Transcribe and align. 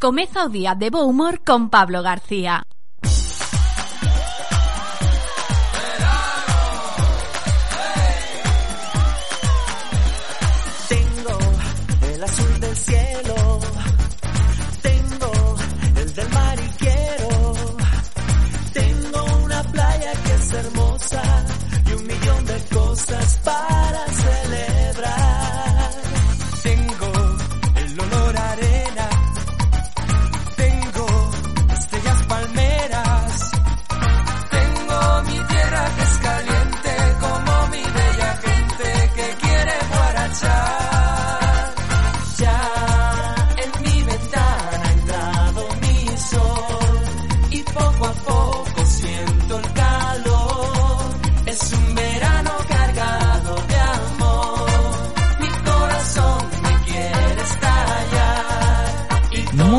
Comeza 0.00 0.44
o 0.44 0.48
día 0.48 0.76
de 0.76 0.90
bo 0.90 1.02
humor 1.02 1.42
con 1.42 1.70
Pablo 1.70 2.02
García. 2.04 2.62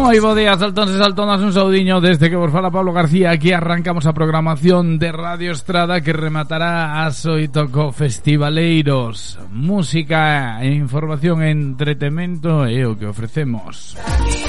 Moi 0.09 0.17
bo 0.25 0.33
día, 0.33 0.57
saltóns 0.57 0.89
e 0.89 0.97
saltonas 0.97 1.37
un 1.37 1.53
saudiño 1.53 2.01
Desde 2.01 2.33
que 2.33 2.35
vos 2.35 2.49
fala 2.49 2.73
Pablo 2.73 2.89
García. 2.89 3.29
Aquí 3.29 3.53
arrancamos 3.53 4.09
a 4.09 4.17
programación 4.17 4.97
de 4.97 5.13
Radio 5.13 5.53
Estrada 5.53 6.01
Que 6.01 6.17
rematará 6.17 7.05
a 7.05 7.13
Soitoco 7.13 7.93
Festivaleiros. 7.93 9.37
Música 9.53 10.65
e 10.65 10.73
información 10.73 11.45
e 11.45 11.53
entretemento 11.53 12.65
É 12.65 12.89
o 12.89 12.97
que 12.97 13.05
ofrecemos. 13.05 14.01
Música 14.01 14.48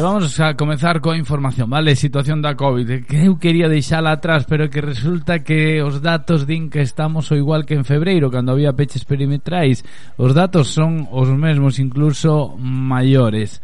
E 0.00 0.02
vamos 0.02 0.40
a 0.40 0.56
comenzar 0.56 1.04
coa 1.04 1.12
información, 1.12 1.68
vale? 1.68 1.92
Situación 1.92 2.40
da 2.40 2.56
COVID. 2.56 3.04
Que 3.04 3.28
eu 3.28 3.36
quería 3.36 3.68
deixala 3.68 4.16
atrás 4.16 4.48
Pero 4.48 4.72
que 4.72 4.80
resulta 4.80 5.44
que 5.44 5.84
os 5.84 6.00
datos 6.00 6.48
din 6.48 6.72
que 6.72 6.80
estamos 6.80 7.28
o 7.28 7.36
igual 7.36 7.68
que 7.68 7.76
en 7.76 7.84
febreiro 7.84 8.32
Cando 8.32 8.56
había 8.56 8.72
peches 8.72 9.04
perimetrais. 9.04 9.84
Os 10.16 10.32
datos 10.32 10.72
son 10.72 11.04
os 11.12 11.28
mesmos, 11.28 11.76
incluso 11.76 12.56
maiores. 12.56 13.60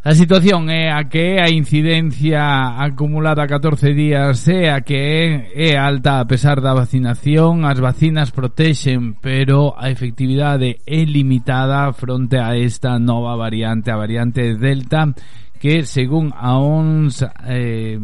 A 0.00 0.16
situación 0.16 0.72
é 0.72 0.88
a 0.88 1.12
que 1.12 1.36
é 1.36 1.44
a 1.44 1.52
incidencia 1.52 2.80
acumulada 2.80 3.44
14 3.44 3.92
días 3.92 4.48
é 4.48 4.72
a 4.72 4.80
que 4.80 4.96
é, 4.96 5.52
é 5.52 5.70
alta 5.76 6.20
a 6.20 6.24
pesar 6.24 6.64
da 6.64 6.72
vacinación, 6.72 7.68
as 7.68 7.76
vacinas 7.76 8.32
protexen, 8.32 9.20
pero 9.20 9.76
a 9.76 9.92
efectividade 9.92 10.80
é 10.88 11.04
limitada 11.04 11.92
fronte 11.92 12.40
a 12.40 12.56
esta 12.56 12.96
nova 12.96 13.36
variante, 13.36 13.92
a 13.92 14.00
variante 14.00 14.56
Delta, 14.56 15.12
que 15.60 15.84
según 15.84 16.32
a 16.34 16.56
ONS 16.56 17.28
eh, 17.44 18.00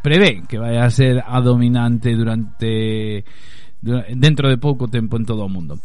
prevé 0.00 0.42
que 0.48 0.56
vai 0.56 0.80
a 0.80 0.88
ser 0.88 1.20
a 1.20 1.38
dominante 1.44 2.16
durante 2.16 3.22
dentro 4.16 4.48
de 4.48 4.56
pouco 4.56 4.88
tempo 4.88 5.20
en 5.20 5.24
todo 5.28 5.44
o 5.44 5.52
mundo. 5.52 5.76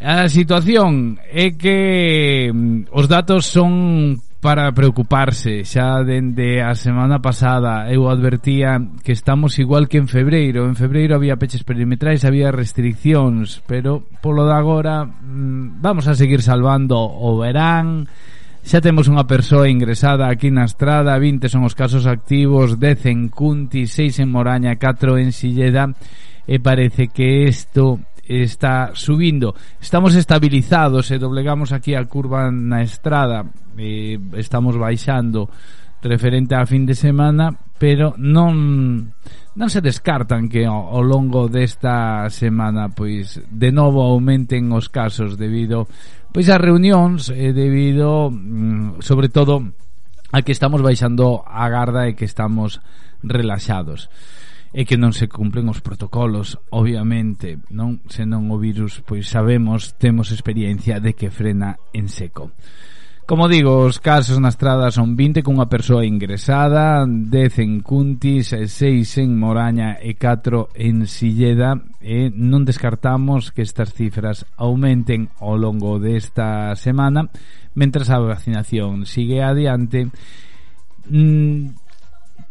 A 0.00 0.26
situación 0.26 1.20
é 1.30 1.54
que 1.54 2.50
mm, 2.50 2.90
os 2.90 3.06
datos 3.06 3.46
son 3.46 4.18
para 4.44 4.68
preocuparse. 4.76 5.64
Xa 5.64 6.04
dende 6.04 6.60
a 6.60 6.76
semana 6.76 7.22
pasada 7.22 7.88
eu 7.88 8.10
advertía 8.12 8.76
que 9.00 9.16
estamos 9.16 9.56
igual 9.56 9.88
que 9.88 9.96
en 9.96 10.08
febreiro. 10.10 10.68
En 10.68 10.76
febreiro 10.76 11.16
había 11.16 11.40
peches 11.40 11.64
perimetrais, 11.64 12.28
había 12.28 12.52
restriccións, 12.52 13.64
pero 13.64 14.04
polo 14.20 14.44
de 14.44 14.52
agora 14.52 15.04
mm, 15.06 15.80
vamos 15.80 16.04
a 16.08 16.16
seguir 16.18 16.42
salvando 16.42 17.00
o 17.00 17.38
verán, 17.40 18.04
Xa 18.64 18.80
temos 18.80 19.12
unha 19.12 19.28
persoa 19.28 19.68
ingresada 19.68 20.24
aquí 20.32 20.48
na 20.48 20.64
estrada 20.64 21.12
20 21.20 21.52
son 21.52 21.68
os 21.68 21.76
casos 21.76 22.08
activos 22.08 22.80
10 22.80 23.12
en 23.12 23.20
Cunti, 23.28 23.84
6 23.84 24.24
en 24.24 24.32
Moraña 24.32 24.80
4 24.80 25.20
en 25.20 25.36
Silleda 25.36 25.92
E 26.44 26.60
parece 26.60 27.08
que 27.08 27.48
isto 27.48 28.00
está 28.28 28.92
subindo. 28.92 29.54
Estamos 29.80 30.12
estabilizados 30.14 31.08
e 31.08 31.16
doblegamos 31.16 31.72
aquí 31.72 31.96
a 31.96 32.04
curva 32.04 32.52
na 32.52 32.84
estrada. 32.84 33.48
E 33.80 34.20
estamos 34.36 34.76
baixando 34.76 35.48
referente 36.04 36.52
a 36.52 36.68
fin 36.68 36.84
de 36.84 36.92
semana, 36.92 37.48
pero 37.80 38.12
non 38.20 39.08
non 39.56 39.68
se 39.72 39.80
descartan 39.80 40.52
que 40.52 40.68
ao, 40.68 41.00
ao 41.00 41.02
longo 41.04 41.48
desta 41.48 42.28
semana 42.28 42.92
pois 42.92 43.40
de 43.48 43.70
novo 43.72 44.04
aumenten 44.04 44.68
os 44.74 44.92
casos 44.92 45.40
debido 45.40 45.88
pois 46.34 46.50
as 46.50 46.58
reunións 46.58 47.30
eh, 47.30 47.54
debido 47.54 48.26
mm, 48.26 48.98
sobre 48.98 49.30
todo 49.30 49.62
a 50.34 50.42
que 50.42 50.50
estamos 50.50 50.82
baixando 50.82 51.46
a 51.46 51.70
garda 51.70 52.10
e 52.10 52.18
que 52.18 52.26
estamos 52.26 52.82
relaxados 53.22 54.10
e 54.74 54.82
que 54.82 54.98
non 54.98 55.14
se 55.14 55.30
cumplen 55.30 55.70
os 55.70 55.78
protocolos, 55.78 56.58
obviamente, 56.74 57.62
non? 57.70 58.02
Senón 58.10 58.50
o 58.50 58.58
virus, 58.58 58.98
pois 59.06 59.30
sabemos, 59.30 59.94
temos 60.02 60.34
experiencia 60.34 60.98
de 60.98 61.14
que 61.14 61.30
frena 61.30 61.78
en 61.94 62.10
seco. 62.10 62.50
Como 63.26 63.48
digo, 63.48 63.88
os 63.88 64.04
casos 64.04 64.36
na 64.36 64.52
estrada 64.52 64.92
son 64.92 65.16
20 65.16 65.40
cunha 65.40 65.64
persoa 65.64 66.04
ingresada, 66.04 67.08
10 67.08 67.64
en 67.64 67.80
Cuntis, 67.80 68.52
6 68.52 68.68
en 69.24 69.40
Moraña 69.40 69.96
e 69.96 70.12
4 70.12 70.76
en 70.76 71.08
Silleda 71.08 71.80
e 72.04 72.28
non 72.28 72.68
descartamos 72.68 73.48
que 73.48 73.64
estas 73.64 73.96
cifras 73.96 74.44
aumenten 74.60 75.32
ao 75.40 75.56
longo 75.56 75.96
desta 75.96 76.76
semana 76.76 77.32
mentras 77.72 78.12
a 78.12 78.20
vacinación 78.20 79.08
sigue 79.08 79.40
adiante. 79.40 80.12
Mm, 81.08 81.72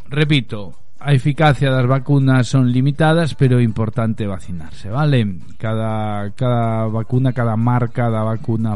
repito, 0.09 0.73
a 0.97 1.13
eficacia 1.13 1.69
das 1.69 1.85
vacunas 1.85 2.49
son 2.49 2.73
limitadas, 2.73 3.37
pero 3.37 3.61
é 3.61 3.63
importante 3.63 4.25
vacinarse, 4.25 4.89
vale? 4.89 5.37
Cada, 5.61 6.33
cada 6.33 6.89
vacuna, 6.89 7.29
cada 7.29 7.53
marca 7.53 8.09
da 8.09 8.25
vacuna 8.25 8.73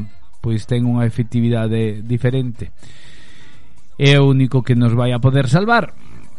pois 0.48 0.64
ten 0.64 0.88
unha 0.88 1.04
efectividade 1.04 2.00
diferente 2.08 2.72
é 4.00 4.16
o 4.16 4.32
único 4.32 4.64
que 4.64 4.80
nos 4.80 4.96
vai 4.96 5.12
a 5.12 5.20
poder 5.20 5.52
salvar 5.52 5.92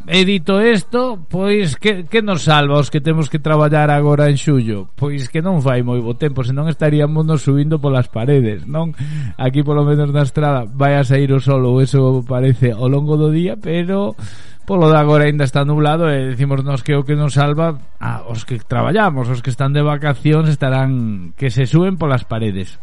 E 0.09 0.25
dito 0.25 0.57
isto, 0.65 1.21
pois 1.29 1.77
que, 1.77 2.09
que 2.09 2.25
nos 2.25 2.49
salva 2.49 2.81
os 2.81 2.89
que 2.89 3.05
temos 3.05 3.29
que 3.29 3.37
traballar 3.37 3.93
agora 3.93 4.33
en 4.33 4.41
xullo? 4.41 4.89
Pois 4.97 5.29
que 5.29 5.45
non 5.45 5.61
fai 5.61 5.85
moi 5.85 6.01
bo 6.01 6.17
tempo, 6.17 6.41
senón 6.41 6.73
estaríamos 6.73 7.29
nos 7.29 7.45
subindo 7.45 7.77
polas 7.77 8.09
paredes, 8.09 8.65
non? 8.65 8.97
Aquí 9.37 9.61
polo 9.61 9.85
menos 9.85 10.09
na 10.09 10.25
estrada 10.25 10.65
vai 10.65 10.97
a 10.97 11.05
sair 11.05 11.29
o 11.29 11.45
sol 11.45 11.61
ou 11.61 11.85
eso 11.85 12.25
parece 12.25 12.73
ao 12.73 12.89
longo 12.89 13.21
do 13.21 13.29
día, 13.29 13.61
pero 13.61 14.17
polo 14.65 14.89
de 14.89 14.97
agora 14.97 15.29
ainda 15.29 15.45
está 15.45 15.69
nublado 15.69 16.09
e 16.09 16.33
decimos 16.33 16.65
nos 16.65 16.81
que 16.81 16.97
o 16.97 17.05
que 17.05 17.13
nos 17.13 17.37
salva 17.37 17.77
a 18.01 18.25
ah, 18.25 18.33
os 18.33 18.49
que 18.49 18.57
traballamos, 18.65 19.29
os 19.29 19.45
que 19.45 19.53
están 19.53 19.77
de 19.77 19.85
vacacións 19.85 20.49
estarán 20.49 21.37
que 21.37 21.53
se 21.53 21.69
suben 21.69 22.01
polas 22.01 22.25
paredes. 22.25 22.81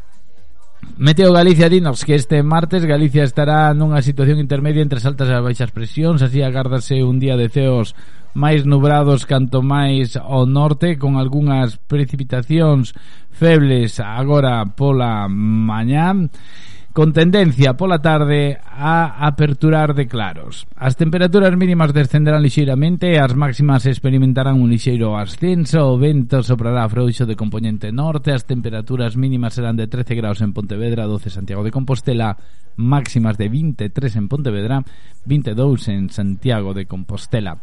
Meteo 0.98 1.34
Galicia 1.34 1.68
dinos 1.68 2.06
que 2.06 2.16
este 2.16 2.42
martes 2.42 2.86
Galicia 2.86 3.28
estará 3.28 3.74
nunha 3.76 4.00
situación 4.00 4.40
intermedia 4.40 4.80
entre 4.80 5.04
as 5.04 5.06
altas 5.06 5.28
e 5.28 5.36
as 5.36 5.44
baixas 5.44 5.76
presións, 5.76 6.24
así 6.24 6.40
agárdase 6.40 7.04
un 7.04 7.20
día 7.20 7.36
de 7.36 7.52
ceos 7.52 7.98
máis 8.36 8.64
nubrados 8.64 9.28
canto 9.28 9.60
máis 9.60 10.16
ao 10.16 10.48
norte 10.48 10.96
con 11.00 11.20
algunhas 11.20 11.80
precipitacións 11.88 12.96
febles 13.32 14.00
agora 14.00 14.64
pola 14.76 15.28
mañá 15.32 16.16
con 16.96 17.12
tendencia 17.12 17.76
pola 17.76 18.00
tarde 18.00 18.58
a 18.64 19.28
aperturar 19.28 19.94
de 19.96 20.08
claros. 20.08 20.64
As 20.80 20.96
temperaturas 20.96 21.52
mínimas 21.60 21.92
descenderán 21.92 22.40
lixeiramente 22.40 23.12
e 23.12 23.20
as 23.20 23.36
máximas 23.36 23.84
experimentarán 23.84 24.64
un 24.64 24.72
lixeiro 24.72 25.20
ascenso, 25.20 25.92
o 25.92 26.00
vento 26.00 26.40
soprará 26.40 26.88
frouxo 26.88 27.28
de 27.28 27.36
componente 27.36 27.92
norte, 27.92 28.32
as 28.32 28.48
temperaturas 28.48 29.20
mínimas 29.20 29.60
serán 29.60 29.76
de 29.76 29.92
13 29.92 30.16
graus 30.16 30.40
en 30.40 30.56
Pontevedra, 30.56 31.04
12 31.04 31.36
Santiago 31.36 31.68
de 31.68 31.76
Compostela, 31.76 32.40
máximas 32.80 33.36
de 33.36 33.52
23 33.52 34.16
en 34.16 34.32
Pontevedra, 34.32 34.80
22 35.28 35.92
en 35.92 36.08
Santiago 36.08 36.72
de 36.72 36.88
Compostela. 36.88 37.60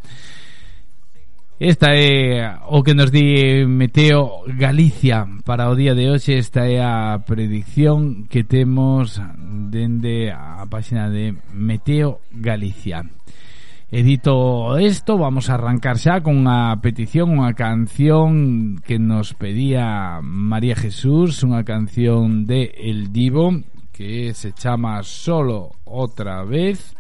Esta 1.63 1.95
é 1.95 2.59
o 2.67 2.83
que 2.83 2.93
nos 2.93 3.13
di 3.15 3.63
Meteo 3.71 4.43
Galicia 4.59 5.29
para 5.47 5.71
o 5.71 5.79
día 5.79 5.95
de 5.95 6.11
hoxe. 6.11 6.35
Esta 6.35 6.67
é 6.67 6.83
a 6.83 7.23
predicción 7.23 8.27
que 8.27 8.43
temos 8.43 9.23
dende 9.71 10.35
a 10.35 10.67
páxina 10.67 11.07
de 11.07 11.39
Meteo 11.55 12.19
Galicia. 12.35 13.07
Edito 13.95 14.75
isto, 14.83 15.15
vamos 15.15 15.51
a 15.51 15.55
arrancar 15.55 16.03
xa 16.03 16.19
con 16.19 16.43
unha 16.43 16.75
petición, 16.83 17.31
unha 17.31 17.55
canción 17.55 18.83
que 18.83 18.99
nos 18.99 19.31
pedía 19.31 20.19
María 20.19 20.75
Jesús, 20.75 21.47
unha 21.47 21.63
canción 21.63 22.43
de 22.43 22.75
El 22.75 23.15
Divo 23.15 23.55
que 23.95 24.35
se 24.35 24.51
chama 24.51 24.99
Solo 25.07 25.79
Otra 25.87 26.43
Vez 26.43 26.99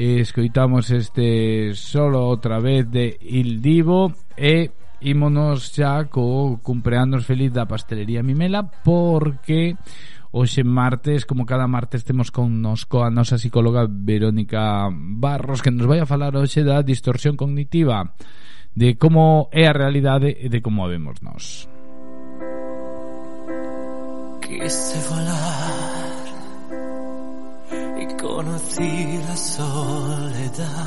e 0.00 0.24
escoitamos 0.24 0.88
este 0.88 1.76
solo 1.76 2.24
outra 2.24 2.56
vez 2.56 2.88
de 2.88 3.20
Il 3.20 3.60
Divo 3.60 4.16
e 4.32 4.72
ímonos 5.04 5.68
xa 5.76 6.08
co 6.08 6.56
cumpleanos 6.64 7.28
feliz 7.28 7.52
da 7.52 7.68
pastelería 7.68 8.24
Mimela 8.24 8.64
porque 8.64 9.76
hoxe 10.32 10.64
martes, 10.64 11.28
como 11.28 11.44
cada 11.44 11.68
martes 11.68 12.00
temos 12.08 12.32
con 12.32 12.64
nos 12.64 12.88
coa 12.88 13.12
nosa 13.12 13.36
psicóloga 13.36 13.84
Verónica 13.84 14.88
Barros 14.88 15.60
que 15.60 15.68
nos 15.68 15.84
vai 15.84 16.00
a 16.00 16.08
falar 16.08 16.32
hoxe 16.32 16.64
da 16.64 16.80
distorsión 16.80 17.36
cognitiva 17.36 18.16
de 18.72 18.96
como 18.96 19.52
é 19.52 19.68
a 19.68 19.76
realidade 19.76 20.32
e 20.32 20.48
de 20.48 20.64
como 20.64 20.80
a 20.80 20.88
vemos 20.88 21.20
nós. 21.20 21.68
Quise 24.40 24.96
volar 25.12 25.89
conocí 28.20 29.20
la 29.26 29.36
soledad. 29.36 30.86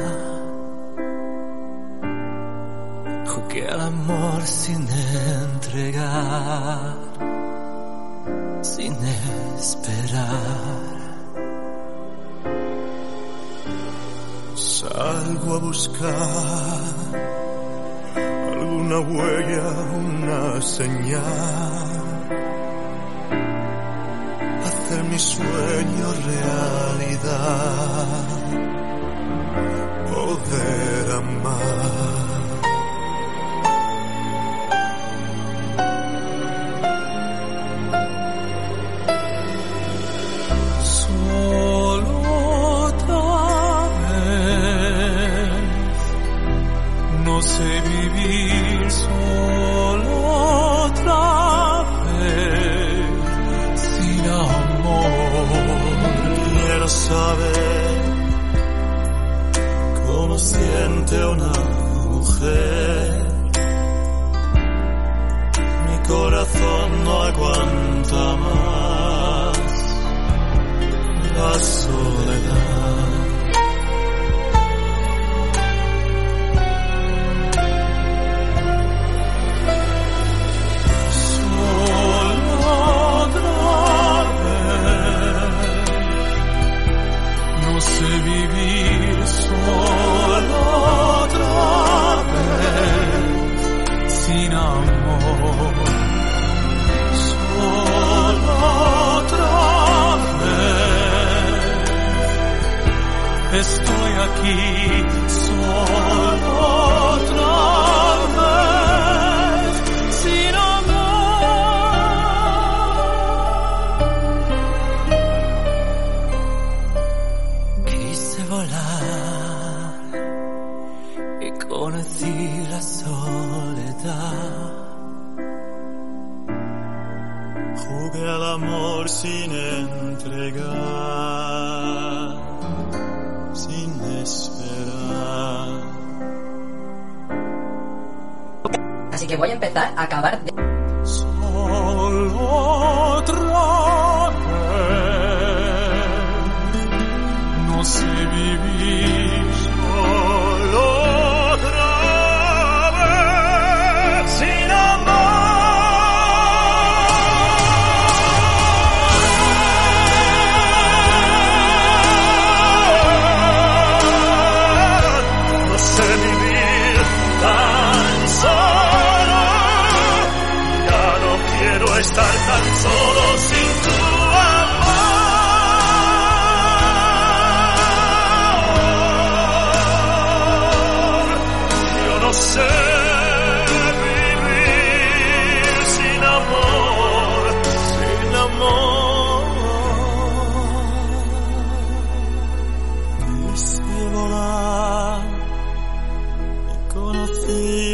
Jugué 3.26 3.68
al 3.68 3.82
amor 3.82 4.42
sin 4.44 4.88
entregar 5.72 6.98
sin 8.64 8.94
esperar. 8.94 10.64
Salgo 14.56 15.56
a 15.56 15.60
buscar 15.60 16.82
alguna 18.16 19.00
huella, 19.00 19.68
una 19.96 20.62
señal. 20.62 22.13
Hacer 24.94 25.06
mi 25.06 25.18
sueño 25.18 26.14
realidad. 26.28 27.18
Poder 30.08 31.12
amar. 31.14 32.23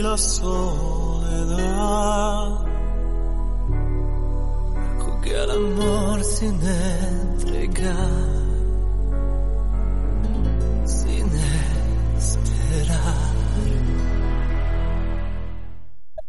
La 0.10 0.18
soledad. 0.18 1.70
Jugué 5.04 5.38
al 5.40 5.52
amor 5.52 6.24
sin 6.24 6.56
entregar, 6.56 6.79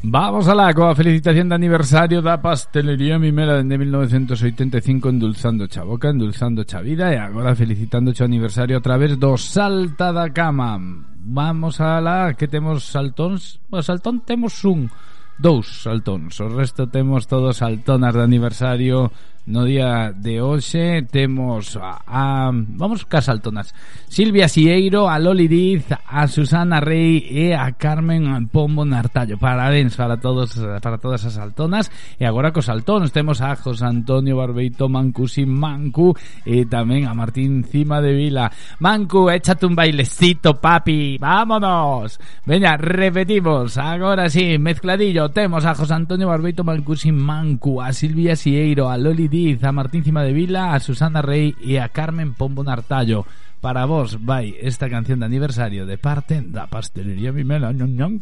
Vamos 0.00 0.48
alá 0.48 0.72
coa 0.72 0.96
felicitación 0.96 1.52
de 1.52 1.60
aniversario 1.60 2.24
da 2.24 2.40
pastelería 2.40 3.20
Mimela 3.20 3.60
dende 3.60 3.76
1985 3.76 5.12
endulzando 5.12 5.68
cha 5.68 5.84
boca, 5.84 6.08
endulzando 6.08 6.64
cha 6.64 6.80
vida 6.80 7.12
e 7.12 7.20
agora 7.20 7.52
felicitando 7.52 8.08
o 8.08 8.24
aniversario 8.24 8.80
a 8.80 8.80
través 8.80 9.20
do 9.20 9.36
Salta 9.36 10.08
da 10.08 10.32
Cama. 10.32 10.80
Vamos 11.20 11.84
alá 11.84 12.32
que 12.32 12.48
temos 12.48 12.88
saltóns, 12.88 13.60
o 13.68 13.84
saltón 13.84 14.24
temos 14.24 14.64
un 14.64 14.88
dous 15.36 15.84
saltóns, 15.84 16.40
o 16.40 16.48
resto 16.48 16.88
temos 16.88 17.28
todos 17.28 17.60
saltonas 17.60 18.16
de 18.16 18.24
aniversario 18.24 19.12
No 19.50 19.64
día 19.64 20.14
de 20.14 20.38
hoxe 20.38 21.02
temos 21.10 21.74
a, 21.74 21.98
a 22.06 22.54
vamos 22.54 23.02
casaltonas. 23.04 23.74
Silvia 24.06 24.46
Sieiro, 24.46 25.10
a 25.10 25.18
Loli 25.18 25.48
Diz, 25.48 25.90
a 25.90 26.28
Susana 26.28 26.78
Rey 26.78 27.26
e 27.26 27.50
a 27.50 27.74
Carmen 27.74 28.46
Pombo 28.46 28.86
Nartallo. 28.86 29.42
Parabéns 29.42 29.98
para 29.98 30.22
todos 30.22 30.54
para 30.54 31.02
todas 31.02 31.26
as 31.26 31.34
altonas 31.34 31.90
e 32.14 32.22
agora 32.22 32.54
cos 32.54 32.70
altóns 32.70 33.10
temos 33.10 33.42
a 33.42 33.58
José 33.58 33.90
Antonio 33.90 34.38
Barbeito 34.38 34.86
Mancusi 34.86 35.42
Mancu 35.42 36.14
e 36.46 36.70
tamén 36.70 37.10
a 37.10 37.12
Martín 37.18 37.66
Cima 37.66 37.98
de 37.98 38.14
Vila. 38.14 38.54
Mancu, 38.78 39.34
échate 39.34 39.66
un 39.66 39.74
bailecito, 39.74 40.62
papi. 40.62 41.18
Vámonos. 41.18 42.22
Veña, 42.46 42.78
repetimos. 42.78 43.74
Agora 43.82 44.30
sí, 44.30 44.62
mezcladillo. 44.62 45.34
Temos 45.34 45.66
a 45.66 45.74
José 45.74 45.98
Antonio 45.98 46.30
Barbeito 46.30 46.62
Mancusi 46.62 47.10
Mancu, 47.10 47.82
a 47.82 47.90
Silvia 47.90 48.38
Sieiro, 48.38 48.86
a 48.86 48.94
Loli 48.94 49.26
Diz 49.26 49.39
a 49.62 49.72
Martín 49.72 50.04
Cima 50.04 50.22
de 50.22 50.32
Vila, 50.32 50.74
a 50.74 50.80
Susana 50.80 51.22
Rey 51.22 51.56
e 51.60 51.78
a 51.78 51.88
Carmen 51.88 52.34
Pombo 52.34 52.62
Nartallo. 52.62 53.24
Para 53.60 53.84
vos 53.84 54.20
vai 54.20 54.56
esta 54.60 54.88
canción 54.88 55.20
de 55.20 55.26
aniversario 55.26 55.84
de 55.84 55.96
parte 55.96 56.40
da 56.44 56.68
pastelería 56.68 57.32
Mimela. 57.32 57.72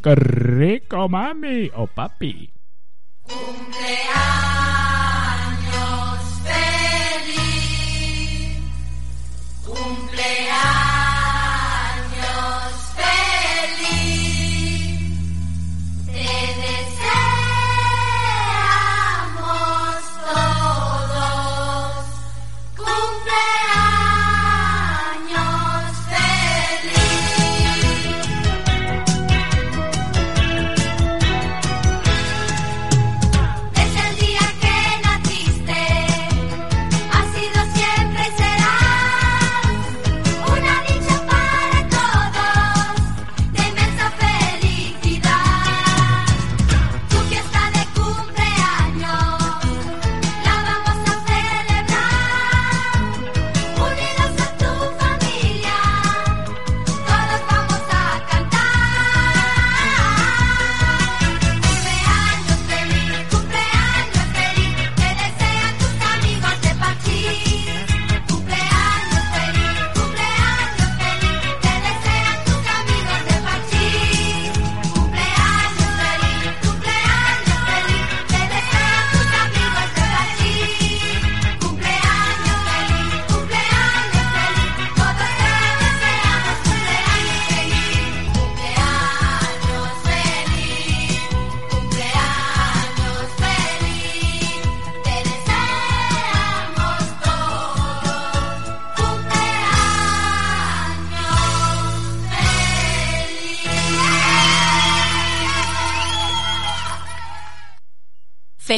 que 0.02 0.14
rico, 0.14 1.08
mami 1.08 1.70
o 1.74 1.86
papi. 1.86 2.50
Cumpleaños 3.22 4.57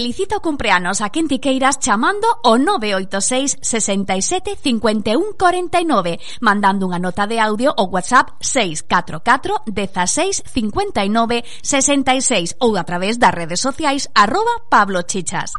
Felicita 0.01 0.39
o 0.39 0.41
cumpleanos 0.41 1.05
a 1.05 1.13
quen 1.13 1.29
queiras 1.29 1.77
chamando 1.77 2.25
o 2.43 2.57
986 2.57 3.61
67 3.61 4.57
51 4.57 5.37
49 5.37 6.17
mandando 6.41 6.89
unha 6.89 6.97
nota 6.97 7.29
de 7.29 7.37
audio 7.37 7.77
o 7.77 7.85
WhatsApp 7.93 8.33
644 8.41 9.69
16 9.69 10.41
59 10.41 11.45
66 11.45 12.57
ou 12.65 12.81
a 12.81 12.85
través 12.89 13.21
das 13.21 13.37
redes 13.37 13.61
sociais 13.61 14.09
arroba 14.17 14.65
Pablo 14.73 15.05
Chichas. 15.05 15.53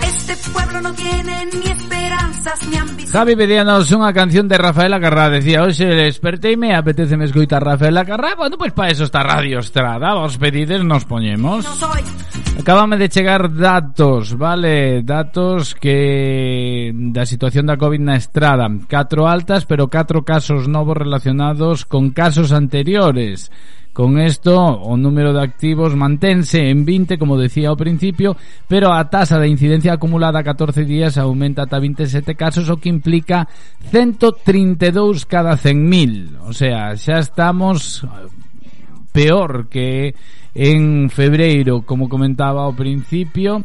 Este 0.00 0.32
pueblo 0.48 0.80
no 0.80 0.96
tiene 0.96 1.44
ni 1.52 1.68
ambiciones. 1.68 1.93
Javi 3.08 3.36
pedíanos 3.38 3.88
unha 3.94 4.12
canción 4.12 4.44
de 4.44 4.60
Rafaela 4.60 5.00
Carrá. 5.00 5.32
Decía, 5.32 5.64
hoxe 5.64 5.88
desperteime 5.88 6.74
e 6.74 6.76
apetece 6.76 7.16
me 7.16 7.24
escoitar 7.24 7.64
Rafaela 7.64 8.04
Carrá. 8.04 8.36
Bueno, 8.36 8.60
pois 8.60 8.74
pues 8.76 8.76
para 8.76 8.92
eso 8.92 9.04
está 9.08 9.24
Radio 9.24 9.64
Estrada. 9.64 10.18
Os 10.20 10.36
pedides 10.36 10.84
nos 10.84 11.08
poñemos. 11.08 11.64
Acábame 12.60 13.00
de 13.00 13.08
chegar 13.08 13.48
datos, 13.48 14.36
vale? 14.36 15.00
Datos 15.00 15.72
que 15.72 16.92
da 16.92 17.24
situación 17.24 17.64
da 17.64 17.80
COVID 17.80 18.02
na 18.04 18.20
Estrada. 18.20 18.68
4 18.68 18.92
altas, 19.24 19.64
pero 19.64 19.88
4 19.88 20.20
casos 20.24 20.68
novos 20.68 21.00
relacionados 21.00 21.88
con 21.88 22.12
casos 22.12 22.52
anteriores. 22.52 23.48
Con 23.94 24.18
esto, 24.18 24.58
o 24.58 24.98
número 24.98 25.30
de 25.30 25.38
activos 25.38 25.94
mantense 25.94 26.66
en 26.66 26.82
20, 26.82 27.14
como 27.14 27.38
decía 27.38 27.70
ao 27.70 27.78
principio, 27.78 28.34
pero 28.66 28.90
a 28.90 29.06
tasa 29.06 29.38
de 29.38 29.46
incidencia 29.46 29.94
acumulada 29.94 30.42
a 30.42 30.42
14 30.42 30.82
días 30.82 31.14
aumenta 31.14 31.62
ata 31.62 31.78
27 31.78 32.34
casos, 32.34 32.66
o 32.74 32.82
que 32.82 32.90
implica 32.90 33.46
132 33.94 35.30
cada 35.30 35.54
100.000. 35.54 36.42
O 36.42 36.50
sea, 36.50 36.98
xa 36.98 37.22
estamos 37.22 38.02
eh, 38.02 38.26
peor 39.14 39.70
que 39.70 40.18
en 40.58 41.06
febreiro, 41.06 41.86
como 41.86 42.10
comentaba 42.10 42.66
ao 42.66 42.74
principio. 42.74 43.62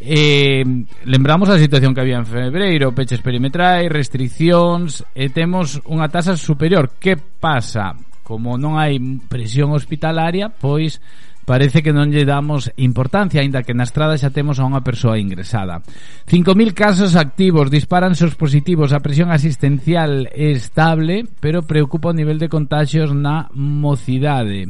Eh, 0.00 0.64
lembramos 1.04 1.52
a 1.52 1.60
situación 1.60 1.92
que 1.92 2.00
había 2.00 2.22
en 2.22 2.24
febreiro 2.24 2.94
Peches 2.94 3.18
perimetrais, 3.18 3.90
restriccións 3.90 5.02
E 5.10 5.26
temos 5.26 5.82
unha 5.90 6.06
tasa 6.06 6.38
superior 6.38 6.94
Que 7.02 7.18
pasa? 7.18 7.98
como 8.28 8.60
non 8.60 8.76
hai 8.76 9.00
presión 9.32 9.72
hospitalaria, 9.72 10.52
pois 10.52 11.00
parece 11.48 11.80
que 11.80 11.96
non 11.96 12.12
lle 12.12 12.28
damos 12.28 12.68
importancia, 12.76 13.40
aínda 13.40 13.64
que 13.64 13.72
na 13.72 13.88
estrada 13.88 14.20
xa 14.20 14.28
temos 14.28 14.60
a 14.60 14.68
unha 14.68 14.84
persoa 14.84 15.16
ingresada. 15.16 15.80
5.000 16.28 16.76
casos 16.76 17.16
activos, 17.16 17.72
disparanse 17.72 18.28
os 18.28 18.36
positivos, 18.36 18.92
a 18.92 19.00
presión 19.00 19.32
asistencial 19.32 20.28
é 20.28 20.52
estable, 20.52 21.24
pero 21.40 21.64
preocupa 21.64 22.12
o 22.12 22.18
nivel 22.20 22.36
de 22.36 22.52
contagios 22.52 23.16
na 23.16 23.48
mocidade. 23.56 24.68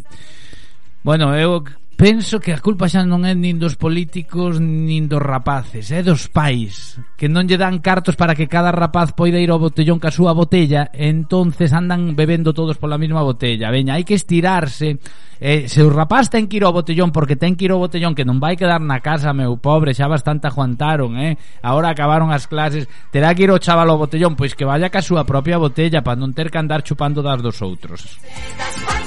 Bueno, 1.02 1.34
eu 1.34 1.66
penso 1.98 2.38
que 2.38 2.54
a 2.54 2.62
culpa 2.62 2.86
xa 2.86 3.02
non 3.02 3.26
é 3.26 3.34
nin 3.34 3.58
dos 3.58 3.74
políticos 3.74 4.62
nin 4.62 5.10
dos 5.10 5.18
rapaces, 5.18 5.90
é 5.90 5.98
dos 6.06 6.30
pais 6.30 6.94
que 7.18 7.26
non 7.26 7.50
lle 7.50 7.58
dan 7.58 7.82
cartos 7.82 8.14
para 8.14 8.38
que 8.38 8.46
cada 8.46 8.70
rapaz 8.70 9.10
poida 9.18 9.42
ir 9.42 9.50
ao 9.50 9.58
botellón 9.58 9.98
ca 9.98 10.14
súa 10.14 10.30
botella 10.30 10.94
e 10.94 11.10
entonces 11.10 11.74
andan 11.74 12.14
bebendo 12.14 12.54
todos 12.54 12.78
pola 12.78 13.02
mesma 13.02 13.26
botella. 13.26 13.74
Veña, 13.74 13.98
hai 13.98 14.06
que 14.06 14.14
estirarse 14.14 15.02
eh, 15.42 15.66
se 15.66 15.82
o 15.82 15.90
rapaz 15.90 16.30
ten 16.30 16.46
que 16.46 16.62
ir 16.62 16.64
ao 16.70 16.70
botellón 16.70 17.10
porque 17.10 17.34
ten 17.34 17.58
que 17.58 17.66
ir 17.66 17.74
ao 17.74 17.82
botellón 17.82 18.14
que 18.14 18.22
non 18.22 18.38
vai 18.38 18.54
quedar 18.54 18.78
na 18.78 19.02
casa 19.02 19.34
meu 19.34 19.58
pobre, 19.58 19.90
xa 19.90 20.06
bastante 20.06 20.46
aguantaron 20.46 21.18
eh? 21.18 21.34
agora 21.66 21.90
acabaron 21.90 22.30
as 22.30 22.46
clases 22.46 22.86
terá 23.10 23.34
que 23.34 23.42
ir 23.42 23.50
o 23.50 23.58
chaval 23.58 23.90
ao 23.90 23.98
botellón? 23.98 24.38
Pois 24.38 24.54
que 24.54 24.62
vaya 24.62 24.86
ca 24.86 25.02
súa 25.02 25.26
propia 25.26 25.58
botella 25.58 26.06
para 26.06 26.14
non 26.14 26.30
ter 26.30 26.46
que 26.46 26.62
andar 26.62 26.86
chupando 26.86 27.26
das 27.26 27.42
dos 27.42 27.58
outros. 27.58 28.22
Estas 28.22 28.97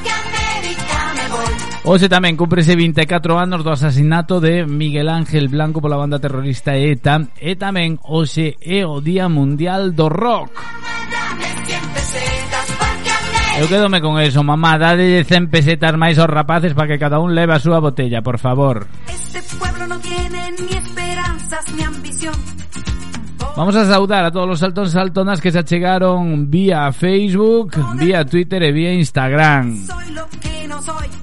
Hoxe 1.81 2.05
tamén 2.13 2.37
cúmprese 2.37 2.77
24 2.77 3.41
anos 3.41 3.65
do 3.65 3.73
asasinato 3.73 4.37
de 4.37 4.69
Miguel 4.69 5.09
Ángel 5.09 5.49
Blanco 5.49 5.81
pola 5.81 5.97
banda 5.97 6.21
terrorista 6.21 6.77
ETA 6.77 7.33
e 7.41 7.57
tamén 7.57 7.97
hoxe 8.05 8.53
é 8.61 8.85
o 8.85 9.01
Día 9.01 9.25
Mundial 9.25 9.89
do 9.97 10.05
Rock. 10.05 10.61
Eu 13.57 13.65
quedome 13.65 13.97
con 13.97 14.21
eso, 14.21 14.45
mamá, 14.45 14.77
dade 14.77 15.25
100 15.25 15.49
pesetas 15.49 15.97
máis 15.97 16.21
aos 16.21 16.29
rapaces 16.29 16.77
para 16.77 16.85
que 16.85 17.01
cada 17.01 17.17
un 17.17 17.33
leve 17.33 17.57
a 17.57 17.59
súa 17.59 17.81
botella, 17.81 18.21
por 18.21 18.37
favor. 18.37 18.85
Este 19.09 19.41
pueblo 19.57 19.89
no 19.89 19.97
tiene 20.05 20.53
ni 20.61 20.77
esperanzas 20.77 21.65
ni 21.73 21.81
ambición. 21.81 22.37
Vamos 23.57 23.75
a 23.75 23.89
saudar 23.89 24.23
a 24.25 24.31
todos 24.31 24.47
los 24.47 24.61
saltón 24.61 24.85
saltonas 24.85 25.41
que 25.41 25.49
se 25.49 25.57
achegaron 25.57 26.45
vía 26.45 26.93
Facebook, 26.93 27.73
vía 27.97 28.21
Twitter 28.21 28.61
e 28.61 28.71
vía 28.71 28.93
Instagram. 28.93 29.81
Soy 29.81 30.13
lo 30.13 30.29
que 30.29 30.67
no 30.69 30.77
soy. 30.81 31.20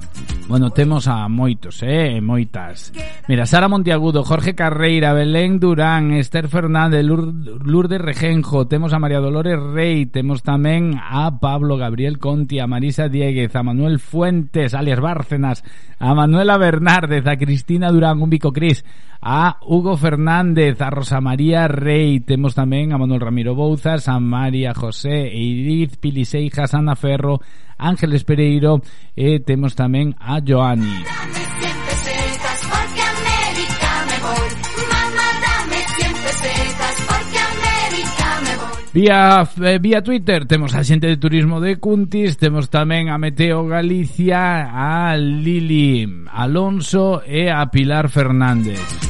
Bueno, 0.48 0.70
temos 0.70 1.06
a 1.08 1.28
moitos, 1.28 1.82
eh, 1.82 2.22
moitas. 2.22 2.90
Mira, 3.28 3.44
Sara 3.44 3.68
Montiagudo, 3.68 4.24
Jorge 4.24 4.54
Carreira, 4.54 5.12
Belén 5.12 5.60
Durán, 5.60 6.14
Esther 6.14 6.48
Fernández, 6.48 7.04
Lourdes 7.04 8.00
Regenjo, 8.00 8.66
temos 8.66 8.94
a 8.94 8.98
María 8.98 9.20
Dolores 9.20 9.60
Rey, 9.60 10.06
temos 10.06 10.40
tamén 10.40 10.96
a 10.96 11.36
Pablo 11.36 11.76
Gabriel 11.76 12.16
Conti, 12.16 12.64
a 12.64 12.66
Marisa 12.66 13.12
Dieguez, 13.12 13.52
a 13.56 13.62
Manuel 13.62 14.00
Fuentes, 14.00 14.72
alias 14.72 15.04
Bárcenas, 15.04 15.60
a 16.00 16.16
Manuela 16.16 16.56
Bernárdez, 16.56 17.28
a 17.28 17.36
Cristina 17.36 17.92
Durán, 17.92 18.16
un 18.16 18.32
bico 18.32 18.48
Cris, 18.48 18.88
a 19.20 19.60
Hugo 19.68 19.98
Fernández, 19.98 20.80
a 20.80 20.88
Rosa 20.88 21.20
María 21.20 21.68
Rey, 21.68 22.24
temos 22.24 22.56
tamén 22.56 22.96
a 22.96 22.96
Manuel 22.96 23.20
Ramiro 23.20 23.52
Bouzas, 23.52 24.08
a 24.08 24.16
María 24.16 24.72
José, 24.72 25.28
Edith 25.28 26.00
Piliseijas, 26.00 26.72
Ana 26.72 26.96
Ferro, 26.96 27.44
Ángeles 27.78 28.26
Pereiro 28.26 28.82
e 29.14 29.38
temos 29.40 29.78
tamén 29.78 30.12
a 30.18 30.42
Joani. 30.42 31.06
Dame 31.06 31.42
100 31.62 31.86
pesetas 31.86 32.58
porque 32.66 33.02
América 33.06 33.90
me 34.10 34.16
voy. 34.26 34.48
Mamá, 34.90 35.28
dame 35.38 35.78
100 35.94 36.12
pesetas 36.26 36.94
porque 37.06 37.38
América 37.38 38.28
me 38.42 38.52
voy. 38.58 38.82
Vía, 38.92 39.46
eh, 39.62 39.78
vía 39.78 40.02
Twitter 40.02 40.44
temos 40.44 40.74
a 40.74 40.82
xente 40.82 41.06
de 41.06 41.16
turismo 41.16 41.62
de 41.62 41.78
Cuntis 41.78 42.34
Temos 42.34 42.66
tamén 42.66 43.12
a 43.12 43.20
Meteo 43.20 43.68
Galicia 43.68 44.66
A 44.74 45.14
Lili 45.14 46.02
Alonso 46.32 47.22
e 47.22 47.46
a 47.46 47.62
Pilar 47.70 48.10
Fernández 48.10 49.07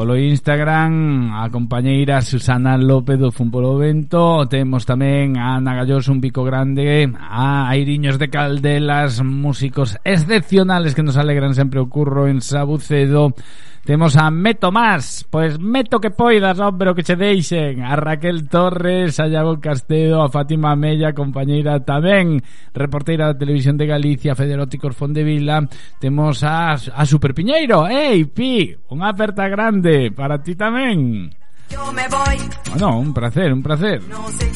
Polo 0.00 0.16
Instagram, 0.16 1.28
a 1.36 1.52
compañeira 1.52 2.24
Susana 2.24 2.80
López 2.80 3.20
do 3.20 3.28
Fumpolo 3.28 3.76
Vento, 3.76 4.48
temos 4.48 4.88
tamén 4.88 5.36
a 5.36 5.60
Ana 5.60 5.76
un 5.84 6.24
pico 6.24 6.40
grande, 6.40 7.04
a 7.20 7.68
Airiños 7.68 8.16
de 8.16 8.32
Caldelas, 8.32 9.20
músicos 9.20 10.00
excepcionales 10.00 10.96
que 10.96 11.04
nos 11.04 11.20
alegran 11.20 11.52
sempre 11.52 11.84
o 11.84 11.92
curro 11.92 12.32
en 12.32 12.40
Sabucedo, 12.40 13.36
Temos 13.84 14.16
a 14.16 14.30
Meto 14.30 14.70
Más, 14.70 15.24
pois 15.30 15.58
meto 15.58 15.98
que 15.98 16.10
poidas, 16.10 16.60
hombre, 16.60 16.90
o 16.90 16.94
que 16.94 17.02
che 17.02 17.16
deixen. 17.16 17.80
A 17.80 17.96
Raquel 17.96 18.46
Torres, 18.46 19.18
a 19.18 19.26
Iago 19.26 19.58
Castedo, 19.58 20.22
a 20.22 20.28
Fátima 20.28 20.76
Mella, 20.76 21.16
compañeira 21.16 21.80
tamén, 21.80 22.44
reporteira 22.76 23.32
da 23.32 23.40
Televisión 23.40 23.80
de 23.80 23.88
Galicia, 23.88 24.36
Federóticos 24.36 24.92
Fondevila. 24.92 25.64
Temos 25.96 26.44
a, 26.44 26.76
a 26.76 27.02
Super 27.08 27.32
Piñeiro, 27.32 27.88
ei, 27.88 28.28
Pi, 28.28 28.76
unha 28.92 29.16
aperta 29.16 29.48
grande 29.48 30.12
para 30.12 30.36
ti 30.44 30.52
tamén. 30.52 31.32
Yo 31.72 31.80
me 31.96 32.04
voy. 32.12 32.36
Bueno, 32.76 33.00
un 33.00 33.14
placer, 33.14 33.48
un 33.48 33.62
placer. 33.62 34.02
No 34.12 34.28
sé, 34.28 34.50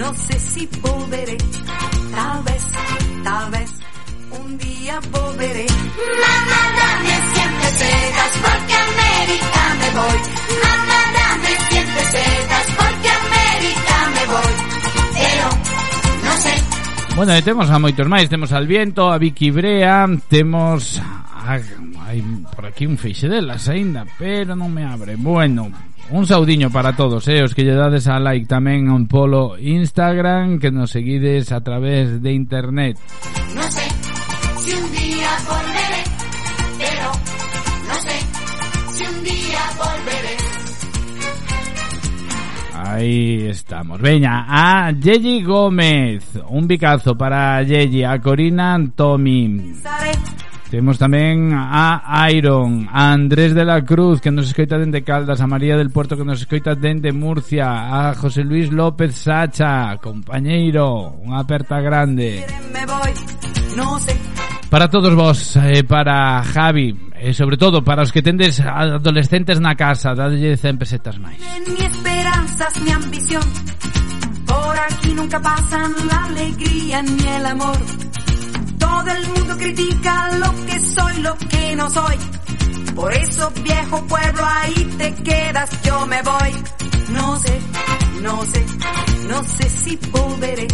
no 0.00 0.08
sé 0.14 0.40
si 0.40 0.64
volveré, 0.80 1.36
tal 2.16 2.42
vez, 2.42 2.64
tal 3.22 3.50
vez. 3.50 3.73
Un 4.44 4.58
día 4.58 5.00
volveré. 5.10 5.66
Mamá, 5.66 6.60
dame 6.78 7.14
100 7.34 7.50
pesetas 7.64 8.32
porque 8.44 8.74
a 8.74 8.82
América 8.84 9.62
me 9.80 9.88
voy. 9.98 10.18
Mamá, 10.64 11.00
dame 11.18 11.52
100 11.68 11.86
pesetas 11.96 12.66
porque 12.76 13.08
a 13.08 13.16
América 13.24 13.96
me 14.14 14.24
voy. 14.32 14.54
Pero, 15.14 15.46
no 16.24 16.36
sé, 16.36 16.54
Bueno, 17.16 17.32
e 17.32 17.42
temos 17.42 17.70
a 17.70 17.78
moitos 17.78 18.06
máis, 18.10 18.28
temos 18.28 18.52
al 18.52 18.66
viento, 18.66 19.08
a 19.08 19.18
Vicky 19.18 19.50
Brea, 19.50 20.04
temos 20.28 20.98
a, 20.98 21.54
hai 22.10 22.20
por 22.52 22.66
aquí 22.66 22.84
un 22.84 22.98
feixe 22.98 23.30
delas 23.30 23.70
aínda, 23.70 24.04
pero 24.18 24.58
non 24.58 24.74
me 24.74 24.84
abre. 24.84 25.14
Bueno, 25.16 25.70
un 26.10 26.26
saudiño 26.26 26.68
para 26.68 26.92
todos, 26.98 27.24
eh, 27.30 27.40
os 27.40 27.54
que 27.54 27.64
lle 27.64 27.78
dades 27.78 28.10
a 28.10 28.18
like 28.18 28.50
tamén 28.50 28.90
a 28.90 28.98
un 28.98 29.06
polo 29.06 29.56
Instagram, 29.56 30.58
que 30.58 30.74
nos 30.74 30.90
seguides 30.90 31.54
a 31.54 31.62
través 31.62 32.20
de 32.20 32.34
internet. 32.34 32.98
no 33.54 33.62
sé 33.70 33.93
Ahí 42.94 43.46
estamos. 43.48 44.00
Veña, 44.00 44.46
a 44.46 44.92
Yeji 44.92 45.42
Gómez. 45.42 46.38
Un 46.48 46.68
bicazo 46.68 47.16
para 47.16 47.60
Yeji. 47.62 48.04
A 48.04 48.20
Corina 48.20 48.74
Antomi. 48.74 49.74
Temos 50.70 50.98
tamén 50.98 51.54
a 51.54 52.02
Iron, 52.34 52.90
a 52.90 53.14
Andrés 53.14 53.54
de 53.54 53.62
la 53.62 53.82
Cruz, 53.86 54.18
que 54.18 54.30
nos 54.30 54.50
escoita 54.50 54.78
dende 54.78 55.06
Caldas, 55.06 55.38
a 55.38 55.46
María 55.46 55.78
del 55.78 55.90
Puerto, 55.90 56.18
que 56.18 56.26
nos 56.26 56.42
escoita 56.42 56.74
dende 56.74 57.14
Murcia, 57.14 57.94
a 57.94 58.14
José 58.14 58.42
Luis 58.42 58.74
López 58.74 59.14
Sacha, 59.14 59.94
compañeiro, 60.02 61.14
unha 61.22 61.46
aperta 61.46 61.78
grande. 61.78 62.42
Para 64.66 64.90
todos 64.90 65.14
vos, 65.14 65.54
eh, 65.62 65.86
para 65.86 66.42
Javi, 66.42 66.90
e 67.14 67.30
eh, 67.30 67.32
sobre 67.32 67.54
todo 67.54 67.86
para 67.86 68.02
os 68.02 68.10
que 68.10 68.26
tendes 68.26 68.58
adolescentes 68.58 69.62
na 69.62 69.78
casa, 69.78 70.18
dadelle 70.18 70.58
100 70.58 70.74
pesetas 70.74 71.14
máis. 71.22 71.38
Esperanzas 72.24 72.80
ni 72.80 72.90
ambición. 72.90 73.42
Por 74.46 74.78
aquí 74.78 75.12
nunca 75.12 75.38
pasan 75.40 75.94
la 76.08 76.24
alegría 76.24 77.02
ni 77.02 77.28
el 77.28 77.44
amor. 77.44 77.76
Todo 78.78 79.10
el 79.10 79.28
mundo 79.28 79.58
critica 79.58 80.30
lo 80.38 80.64
que 80.64 80.80
soy, 80.80 81.20
lo 81.20 81.36
que 81.36 81.76
no 81.76 81.90
soy. 81.90 82.16
Por 82.94 83.12
eso, 83.12 83.52
viejo 83.62 84.02
pueblo, 84.06 84.42
ahí 84.42 84.94
te 84.96 85.14
quedas, 85.16 85.68
yo 85.82 86.06
me 86.06 86.22
voy. 86.22 86.52
No 87.10 87.38
sé, 87.40 87.60
no 88.22 88.42
sé, 88.46 88.66
no 89.28 89.44
sé 89.44 89.68
si 89.68 89.96
volveré. 90.10 90.66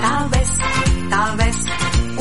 Tal 0.00 0.28
vez, 0.30 0.48
tal 1.10 1.36
vez, 1.36 1.56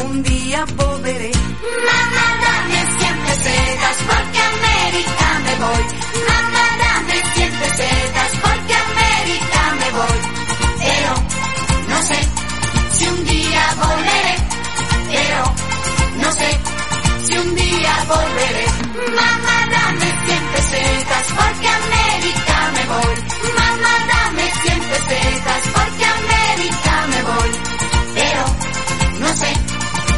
un 0.05 0.23
día 0.23 0.65
volveré. 0.75 1.31
Mamá, 1.31 2.27
dame 2.43 2.99
100 2.99 3.19
pesetas 3.19 3.97
porque 4.09 4.39
América 4.53 5.39
me 5.45 5.55
voy. 5.63 5.83
Mamá, 6.27 6.65
dame 6.83 7.21
100 7.35 7.51
pesetas 7.53 8.31
porque 8.41 8.48
voy. 9.99 10.19
Pero, 10.85 11.11
no 11.91 11.99
sé 12.09 12.19
si 12.95 13.07
un 13.07 13.25
día 13.25 13.63
volveré. 13.83 14.35
Pero, 15.13 15.41
no 16.23 16.31
sé 16.39 16.49
si 17.25 17.37
un 17.37 17.55
día 17.55 17.93
volveré. 18.13 18.67
Mamá, 19.19 19.57
dame 19.75 20.07
100 20.25 20.43
pesetas 20.55 21.25
porque 21.37 21.67
a 21.67 21.75
América 21.85 22.57
me 22.75 22.83
voy. 22.93 23.15
Mamá, 23.59 23.93
dame 24.13 24.45
100 24.63 24.79
pesetas 24.91 25.61
porque 25.75 26.05
a 26.05 26.13
América 26.23 26.93
me 27.11 27.19
voy. 27.31 27.51
Pero, 28.17 28.43
no 29.23 29.29
sé 29.41 29.51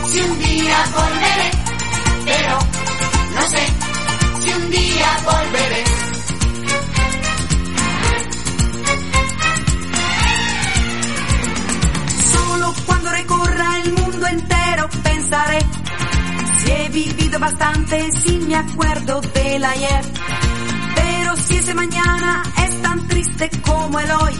si 0.10 0.22
un 0.22 0.39
día 0.39 0.78
volveré. 0.96 1.61
Si 15.32 16.72
he 16.72 16.89
vivido 16.89 17.39
bastante, 17.39 18.12
si 18.12 18.38
me 18.39 18.56
acuerdo 18.56 19.22
del 19.22 19.63
ayer. 19.63 20.02
Pero 20.96 21.38
si 21.38 21.56
ese 21.56 21.74
mañana 21.74 22.44
es 22.65 22.82
tan 22.82 23.08
triste 23.08 23.50
como 23.65 23.98
el 24.00 24.12
hoy, 24.12 24.34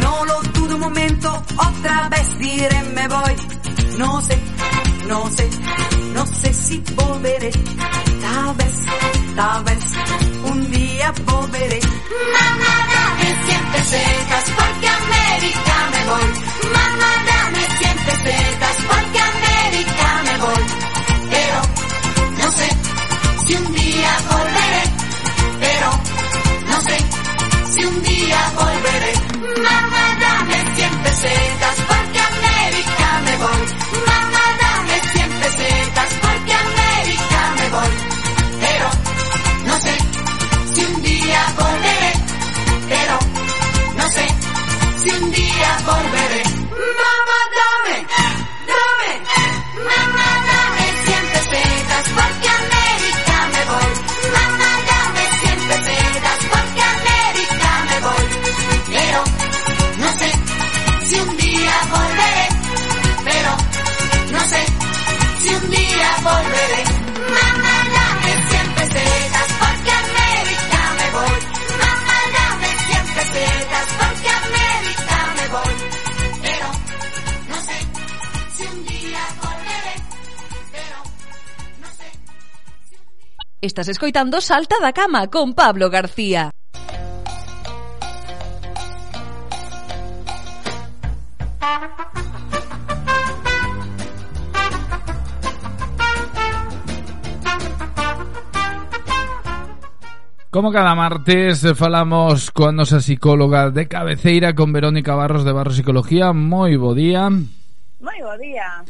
no 0.00 0.24
lo 0.26 0.42
dudo 0.52 0.74
un 0.76 0.80
momento, 0.80 1.42
otra 1.56 2.08
vez 2.08 2.38
diré 2.38 2.82
me 2.94 3.08
voy. 3.08 3.34
No 3.98 4.20
sé, 4.20 4.38
no 5.08 5.28
sé, 5.30 5.50
no 6.14 6.26
sé 6.26 6.54
si 6.54 6.78
volveré. 6.94 7.50
Tal 7.50 8.54
vez, 8.54 8.74
tal 9.34 9.64
vez, 9.64 9.84
un 10.44 10.70
día 10.70 11.12
volveré. 11.24 11.80
Mamá, 11.80 12.74
dame 12.92 13.44
100 13.44 13.64
pesetas 13.72 14.44
porque 14.56 14.88
América 14.88 15.90
me 15.90 16.04
voy. 16.10 16.45
Estás 83.66 83.88
escoitando 83.88 84.40
Salta 84.40 84.76
da 84.80 84.92
Cama 84.92 85.26
con 85.26 85.52
Pablo 85.52 85.90
García. 85.90 86.54
Como 100.48 100.70
cada 100.70 100.94
martes 100.94 101.64
eh, 101.64 101.74
falamos 101.74 102.54
coa 102.54 102.70
nosa 102.70 103.02
psicóloga 103.02 103.74
de 103.74 103.90
cabeceira 103.90 104.54
con 104.54 104.70
Verónica 104.70 105.18
Barros 105.18 105.42
de 105.42 105.50
Barros 105.50 105.74
Psicología. 105.74 106.30
Moi 106.30 106.78
bo 106.78 106.94
día. 106.94 107.26
Moi 107.98 108.18
bo 108.22 108.38
día. 108.38 108.86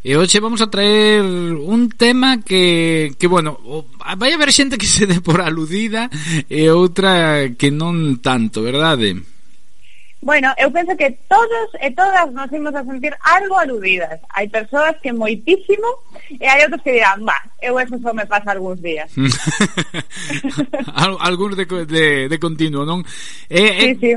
E 0.00 0.16
hoxe 0.16 0.40
vamos 0.40 0.64
a 0.64 0.72
traer 0.72 1.20
un 1.20 1.92
tema 1.92 2.40
que, 2.40 3.12
que 3.20 3.28
bueno, 3.28 3.60
vai 4.16 4.32
haber 4.32 4.48
xente 4.48 4.80
que 4.80 4.88
se 4.88 5.04
dé 5.04 5.20
por 5.20 5.44
aludida 5.44 6.08
e 6.48 6.72
outra 6.72 7.52
que 7.52 7.68
non 7.68 8.16
tanto, 8.24 8.64
verdade? 8.64 9.20
Bueno, 10.24 10.52
eu 10.56 10.72
penso 10.72 10.96
que 10.96 11.20
todos 11.28 11.68
e 11.84 11.92
todas 11.92 12.32
nos 12.32 12.48
imos 12.48 12.72
a 12.72 12.84
sentir 12.84 13.12
algo 13.20 13.60
aludidas. 13.60 14.20
Hai 14.32 14.48
persoas 14.48 14.96
que 15.04 15.12
moitísimo 15.12 15.88
e 16.32 16.48
hai 16.48 16.64
outros 16.64 16.80
que 16.80 16.96
dirán, 16.96 17.20
va, 17.20 17.36
eu 17.60 17.76
eso 17.76 18.00
só 18.00 18.16
me 18.16 18.24
pasa 18.24 18.56
algúns 18.56 18.80
días. 18.80 19.12
Al, 20.96 21.20
algúns 21.20 21.60
de, 21.60 21.68
de, 21.84 22.04
de 22.32 22.38
continuo, 22.40 22.88
non? 22.88 23.04
E, 23.52 23.92
sí, 23.92 23.92
sí. 24.00 24.12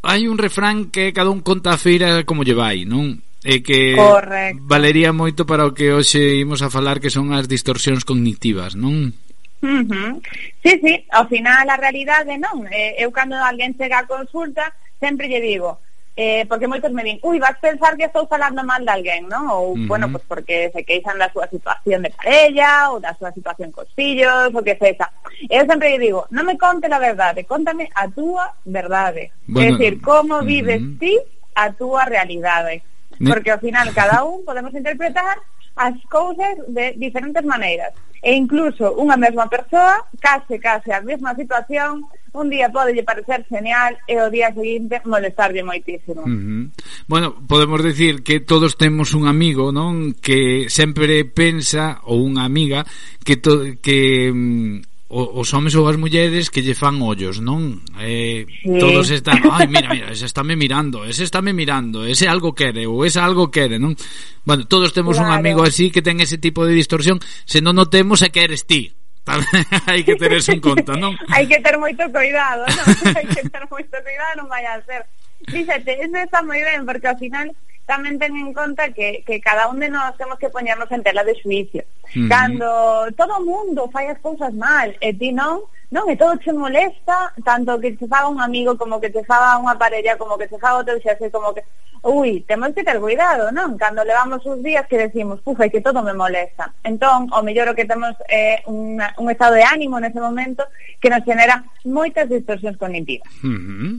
Hai 0.00 0.24
un 0.24 0.40
refrán 0.40 0.88
que 0.88 1.12
cada 1.12 1.28
un 1.28 1.44
conta 1.44 1.76
a 1.76 1.80
feira 1.80 2.24
como 2.24 2.48
lle 2.48 2.56
vai, 2.56 2.88
non? 2.88 3.27
e 3.44 3.62
que 3.62 3.94
Correcto. 3.94 4.62
valería 4.66 5.14
moito 5.14 5.46
para 5.46 5.62
o 5.62 5.74
que 5.74 5.94
hoxe 5.94 6.42
imos 6.42 6.58
a 6.62 6.72
falar 6.74 6.98
que 6.98 7.12
son 7.12 7.30
as 7.30 7.46
distorsións 7.46 8.02
cognitivas, 8.02 8.74
non? 8.74 9.14
Uh 9.62 9.82
-huh. 9.82 10.22
Sí, 10.62 10.78
sí, 10.82 11.06
ao 11.10 11.26
final 11.26 11.66
a 11.70 11.76
realidade 11.76 12.38
non 12.38 12.66
eh, 12.70 12.94
Eu 12.98 13.10
cando 13.10 13.34
alguén 13.34 13.74
chega 13.74 13.98
a 13.98 14.06
consulta 14.06 14.70
Sempre 15.02 15.26
lle 15.26 15.42
digo 15.42 15.82
eh, 16.14 16.46
Porque 16.46 16.70
moitos 16.70 16.94
me 16.94 17.02
din 17.02 17.18
Ui, 17.26 17.42
vas 17.42 17.58
pensar 17.58 17.98
que 17.98 18.06
estou 18.06 18.26
falando 18.30 18.62
mal 18.62 18.86
de 18.86 18.94
alguén, 18.94 19.26
non? 19.26 19.50
Ou, 19.50 19.74
uh 19.74 19.74
-huh. 19.74 19.86
bueno, 19.90 20.06
pues 20.14 20.22
porque 20.30 20.70
se 20.70 20.86
queixan 20.86 21.18
da 21.18 21.26
súa 21.34 21.50
situación 21.50 22.06
de 22.06 22.14
parella 22.14 22.94
Ou 22.94 23.02
da 23.02 23.18
súa 23.18 23.34
situación 23.34 23.74
cos 23.74 23.90
fillos 23.98 24.54
O 24.54 24.62
que 24.62 24.78
sexa 24.78 25.10
Eu 25.50 25.66
sempre 25.66 25.90
lle 25.90 26.06
digo 26.06 26.30
Non 26.30 26.46
me 26.46 26.54
conte 26.54 26.86
a 26.86 27.02
verdade 27.02 27.42
Contame 27.42 27.90
a 27.98 28.06
túa 28.06 28.54
verdade 28.62 29.34
bueno, 29.50 29.74
É 29.74 29.74
dicir, 29.74 29.98
como 29.98 30.46
vives 30.46 30.78
uh 30.78 30.86
-huh. 30.86 30.98
ti 31.02 31.14
a 31.58 31.74
túa 31.74 32.06
realidade 32.06 32.86
Porque 33.16 33.50
ao 33.50 33.62
final 33.62 33.88
cada 33.96 34.22
un 34.22 34.44
podemos 34.44 34.74
interpretar 34.76 35.40
as 35.78 35.94
cousas 36.10 36.58
de 36.68 36.92
diferentes 36.98 37.44
maneiras. 37.44 37.94
E 38.18 38.34
incluso 38.34 38.98
unha 38.98 39.14
mesma 39.14 39.46
persoa, 39.46 40.02
case, 40.18 40.58
case 40.58 40.90
a 40.90 40.98
mesma 40.98 41.38
situación, 41.38 42.02
un 42.34 42.50
día 42.50 42.66
podelle 42.66 43.06
parecer 43.06 43.46
genial 43.46 43.94
e 44.10 44.18
o 44.18 44.26
día 44.26 44.50
seguinte 44.50 44.98
molestarlle 45.06 45.62
moitísimo. 45.62 46.26
Uh 46.26 46.34
-huh. 46.34 46.62
Bueno, 47.06 47.38
podemos 47.46 47.78
decir 47.78 48.26
que 48.26 48.42
todos 48.42 48.74
temos 48.74 49.14
un 49.14 49.30
amigo, 49.30 49.70
non? 49.70 50.18
Que 50.18 50.66
sempre 50.66 51.22
pensa, 51.30 52.02
ou 52.10 52.26
unha 52.26 52.42
amiga, 52.42 52.82
que, 53.22 53.38
to 53.38 53.78
que 53.78 54.34
mm, 54.34 54.97
o, 55.08 55.40
os 55.40 55.48
homes 55.54 55.74
ou 55.74 55.88
as 55.88 55.96
mulleres 55.96 56.52
que 56.52 56.60
lle 56.60 56.76
fan 56.76 57.00
ollos, 57.00 57.40
non? 57.40 57.80
Eh, 57.96 58.44
sí. 58.44 58.76
Todos 58.76 59.08
están, 59.08 59.40
ai, 59.48 59.64
mira, 59.72 59.88
mira, 59.88 60.12
ese 60.12 60.28
estáme 60.28 60.52
mirando, 60.52 61.08
ese 61.08 61.24
estáme 61.24 61.56
mirando, 61.56 62.04
ese 62.04 62.28
algo 62.28 62.52
quere, 62.52 62.84
ou 62.84 63.08
ese 63.08 63.16
algo 63.16 63.48
quere, 63.48 63.80
non? 63.80 63.96
Bueno, 64.44 64.68
todos 64.68 64.92
temos 64.92 65.16
claro. 65.16 65.32
un 65.32 65.40
amigo 65.40 65.64
así 65.64 65.88
que 65.88 66.04
ten 66.04 66.20
ese 66.20 66.36
tipo 66.36 66.68
de 66.68 66.76
distorsión, 66.76 67.16
se 67.48 67.64
non 67.64 67.80
o 67.80 67.88
temos 67.88 68.20
é 68.20 68.28
que 68.28 68.44
eres 68.44 68.68
ti. 68.68 68.92
hai 69.88 70.04
que 70.04 70.16
ter 70.16 70.32
eso 70.32 70.52
en 70.52 70.60
conta, 70.60 70.92
non? 70.96 71.16
hai 71.32 71.44
que 71.48 71.60
ter 71.60 71.76
moito 71.80 72.04
cuidado, 72.12 72.68
non? 72.68 72.86
hai 73.16 73.26
que 73.28 73.44
ter 73.48 73.64
moito 73.68 73.96
cuidado, 74.04 74.44
non 74.44 74.48
vai 74.48 74.64
a 74.68 74.76
ser. 74.84 75.04
Fíxate, 75.48 76.04
eso 76.04 76.16
está 76.20 76.44
moi 76.44 76.60
ben, 76.60 76.84
porque 76.84 77.08
ao 77.08 77.16
final 77.16 77.48
tamén 77.88 78.20
ten 78.20 78.36
en 78.36 78.52
conta 78.52 78.92
que, 78.92 79.24
que 79.24 79.40
cada 79.40 79.72
un 79.72 79.80
de 79.80 79.88
nós 79.88 80.12
temos 80.20 80.36
que 80.36 80.52
poñernos 80.52 80.92
en 80.92 81.00
tela 81.00 81.24
de 81.24 81.32
suicio. 81.40 81.88
Mm. 82.12 82.28
Cando 82.28 82.68
todo 83.16 83.40
o 83.40 83.44
mundo 83.48 83.88
fai 83.88 84.12
as 84.12 84.20
cousas 84.20 84.52
mal 84.52 84.92
e 85.00 85.16
ti 85.16 85.32
non, 85.32 85.64
non, 85.90 86.04
e 86.10 86.16
todo 86.16 86.36
che 86.36 86.52
molesta, 86.52 87.32
tanto 87.42 87.80
que 87.80 87.96
se 87.96 88.06
faga 88.06 88.28
un 88.28 88.40
amigo 88.40 88.76
como 88.76 89.00
que 89.00 89.08
se 89.08 89.24
faga 89.24 89.56
unha 89.56 89.72
parella, 89.80 90.20
como 90.20 90.36
que 90.36 90.44
se 90.44 90.60
faga 90.60 90.84
outro 90.84 91.00
xa 91.00 91.16
como 91.32 91.56
que... 91.56 91.64
Ui, 92.04 92.44
temos 92.46 92.70
que 92.76 92.84
ter 92.84 93.00
cuidado, 93.00 93.50
non? 93.50 93.74
Cando 93.80 94.04
levamos 94.04 94.44
os 94.44 94.60
días 94.62 94.86
que 94.86 95.00
decimos, 95.00 95.40
pufa, 95.40 95.66
que 95.66 95.80
todo 95.80 96.04
me 96.04 96.12
molesta. 96.12 96.70
Entón, 96.84 97.26
o 97.32 97.40
mellor 97.42 97.72
o 97.72 97.74
que 97.74 97.88
temos 97.88 98.14
é 98.28 98.60
eh, 98.60 98.70
unha, 98.70 99.16
un 99.16 99.32
estado 99.32 99.56
de 99.56 99.64
ánimo 99.64 99.96
nese 99.98 100.20
momento 100.20 100.62
que 101.00 101.08
nos 101.08 101.24
genera 101.24 101.64
moitas 101.88 102.28
distorsións 102.28 102.76
cognitivas. 102.76 103.26
Uh 103.40 103.56
-huh. 103.56 103.92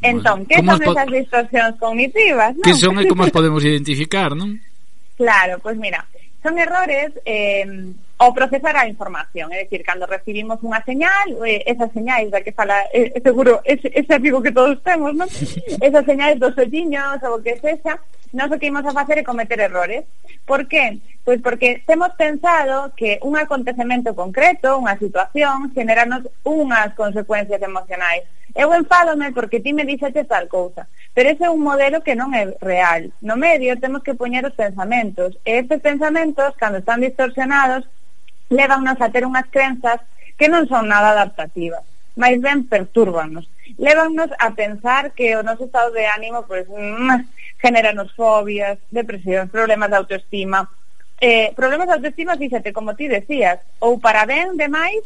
Entón, 0.00 0.48
que 0.48 0.64
son 0.64 0.80
esas 0.80 1.08
distorsións 1.12 1.76
cognitivas? 1.76 2.56
Non? 2.56 2.64
Que 2.64 2.72
son 2.72 2.96
e 2.98 3.04
como 3.04 3.22
as 3.22 3.30
podemos 3.30 3.60
identificar, 3.62 4.32
non? 4.32 4.56
Claro, 5.14 5.60
pois 5.60 5.76
pues 5.76 5.92
mira, 5.92 6.00
son 6.42 6.58
errores 6.58 7.12
eh, 7.24 7.68
ao 8.18 8.32
procesar 8.32 8.76
a 8.76 8.88
información, 8.88 9.50
é 9.50 9.64
dicir, 9.64 9.82
cando 9.82 10.06
recibimos 10.06 10.62
unha 10.62 10.78
señal, 10.86 11.34
esas 11.42 11.90
señais 11.90 12.30
da 12.30 12.40
que 12.46 12.54
fala, 12.54 12.86
eh, 12.94 13.10
seguro, 13.18 13.58
ese, 13.66 13.90
ese 13.90 14.14
amigo 14.14 14.38
que 14.38 14.54
todos 14.54 14.78
temos, 14.86 15.14
non? 15.18 15.26
Esas 15.82 16.06
señais 16.06 16.38
dos 16.38 16.54
olliños 16.54 17.18
ou 17.26 17.38
o 17.38 17.42
que 17.42 17.58
sexa, 17.58 17.98
nós 18.34 18.50
o 18.50 18.58
que 18.58 18.66
imos 18.70 18.86
a 18.86 18.94
facer 18.94 19.18
é 19.18 19.24
cometer 19.26 19.58
errores. 19.58 20.06
Por 20.46 20.66
que? 20.66 20.98
Pois 21.24 21.40
porque 21.40 21.82
temos 21.86 22.14
pensado 22.14 22.92
que 22.94 23.18
un 23.22 23.34
acontecemento 23.38 24.14
concreto, 24.14 24.78
unha 24.78 24.98
situación, 24.98 25.74
generanos 25.74 26.26
unhas 26.46 26.94
consecuencias 26.94 27.62
emocionais. 27.62 28.26
Eu 28.54 28.70
enfádome 28.74 29.34
porque 29.34 29.58
ti 29.58 29.74
me 29.74 29.82
dixete 29.82 30.22
tal 30.26 30.46
cousa, 30.46 30.86
pero 31.14 31.30
ese 31.30 31.46
é 31.46 31.50
un 31.50 31.62
modelo 31.62 32.02
que 32.06 32.14
non 32.14 32.30
é 32.34 32.54
real. 32.62 33.10
No 33.18 33.34
medio 33.34 33.74
temos 33.82 34.06
que 34.06 34.14
poñer 34.14 34.46
os 34.46 34.54
pensamentos, 34.54 35.34
e 35.42 35.58
estes 35.58 35.82
pensamentos, 35.82 36.54
cando 36.54 36.78
están 36.78 37.02
distorsionados, 37.02 37.86
levannos 38.54 38.98
a 39.02 39.10
ter 39.10 39.26
unhas 39.26 39.50
crenzas 39.50 39.98
que 40.38 40.46
non 40.46 40.70
son 40.70 40.86
nada 40.86 41.14
adaptativas, 41.14 41.82
máis 42.14 42.38
ben 42.38 42.66
perturbanos. 42.70 43.50
Levannos 43.78 44.30
a 44.38 44.54
pensar 44.54 45.10
que 45.12 45.34
o 45.34 45.42
noso 45.42 45.66
estado 45.66 45.90
de 45.90 46.06
ánimo 46.06 46.46
pois, 46.46 46.66
mmm, 46.70 47.26
generanos 47.58 48.14
fobias, 48.14 48.78
depresións, 48.90 49.50
problemas 49.50 49.90
de 49.90 49.98
autoestima, 49.98 50.70
eh, 51.20 51.50
problemas 51.54 51.86
de 51.90 51.94
autoestima, 51.98 52.38
fíxate, 52.38 52.72
como 52.72 52.94
ti 52.94 53.08
decías, 53.10 53.58
ou 53.82 53.98
para 53.98 54.26
ben 54.26 54.54
demais 54.54 55.02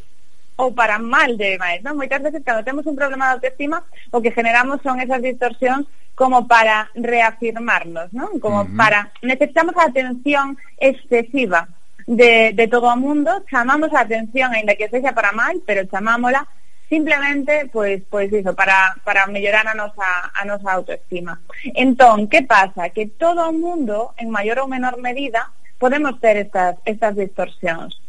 ou 0.59 0.75
para 0.75 0.99
mal 0.99 1.39
demais, 1.39 1.81
non? 1.87 1.95
Moitas 1.95 2.19
veces 2.19 2.43
cando 2.43 2.67
temos 2.67 2.83
un 2.83 2.99
problema 2.99 3.31
de 3.31 3.35
autoestima, 3.39 3.87
o 4.11 4.19
que 4.19 4.35
generamos 4.35 4.83
son 4.83 4.99
esas 4.99 5.23
distorsións 5.23 5.87
como 6.19 6.51
para 6.51 6.91
reafirmarnos, 6.99 8.11
non? 8.11 8.43
Como 8.43 8.65
uh 8.65 8.67
-huh. 8.67 8.75
para 8.75 9.15
necesitamos 9.23 9.79
a 9.79 9.87
atención 9.87 10.59
excesiva 10.83 11.71
de, 12.09 12.53
de 12.55 12.69
todo 12.69 12.89
o 12.89 12.97
mundo, 12.97 13.45
chamamos 13.51 13.93
a 13.93 14.01
atención, 14.01 14.53
aínda 14.53 14.75
que 14.75 14.89
sexa 14.89 15.13
para 15.13 15.33
mal, 15.33 15.61
pero 15.67 15.85
chamámola 15.85 16.49
simplemente 16.89 17.69
pois 17.71 18.01
pois 18.09 18.33
iso 18.33 18.57
para 18.57 18.97
para 19.05 19.27
mellorar 19.29 19.69
a 19.69 19.75
nosa 19.77 20.33
a 20.33 20.43
nosa 20.49 20.73
autoestima. 20.73 21.37
Entón, 21.77 22.27
que 22.33 22.43
pasa? 22.43 22.89
Que 22.89 23.07
todo 23.07 23.45
o 23.45 23.53
mundo 23.53 24.17
en 24.17 24.33
maior 24.33 24.65
ou 24.65 24.73
menor 24.73 24.97
medida 24.97 25.53
podemos 25.77 26.17
ter 26.17 26.41
estas 26.41 26.81
estas 26.89 27.13
distorsións. 27.13 28.01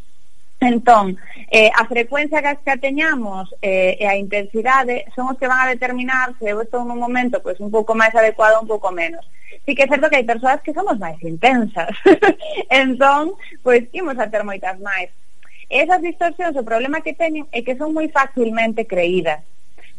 Entón, 0.60 1.17
eh, 1.52 1.72
a 1.74 1.86
frecuencia 1.86 2.41
que, 2.41 2.60
que 2.65 2.78
teñamos 2.78 3.56
eh, 3.62 3.95
e 3.95 4.06
a 4.06 4.19
intensidade 4.19 5.08
son 5.15 5.32
os 5.32 5.38
que 5.39 5.48
van 5.48 5.63
a 5.63 5.72
determinar 5.72 6.36
se 6.36 6.52
eu 6.52 6.60
estou 6.60 6.84
nun 6.84 7.00
momento 7.00 7.39
pois, 7.39 7.56
pues, 7.56 7.63
un 7.63 7.72
pouco 7.72 7.95
máis 7.95 8.12
adecuado 8.12 8.60
ou 8.60 8.67
un 8.67 8.72
pouco 8.72 8.91
menos. 8.91 9.24
Sí 9.63 9.72
que 9.72 9.88
é 9.88 9.91
certo 9.91 10.12
que 10.12 10.19
hai 10.19 10.28
persoas 10.28 10.60
que 10.60 10.76
somos 10.76 11.00
máis 11.00 11.15
intensas. 11.24 11.95
entón, 12.67 13.39
pois 13.63 13.88
pues, 13.88 13.95
imos 13.95 14.19
a 14.19 14.28
ter 14.28 14.43
moitas 14.43 14.76
máis. 14.84 15.08
E 15.72 15.80
esas 15.80 16.04
distorsións, 16.04 16.60
o 16.60 16.67
problema 16.67 17.00
que 17.00 17.15
teñen 17.15 17.48
é 17.56 17.63
que 17.63 17.80
son 17.80 17.95
moi 17.95 18.12
facilmente 18.12 18.84
creídas. 18.84 19.39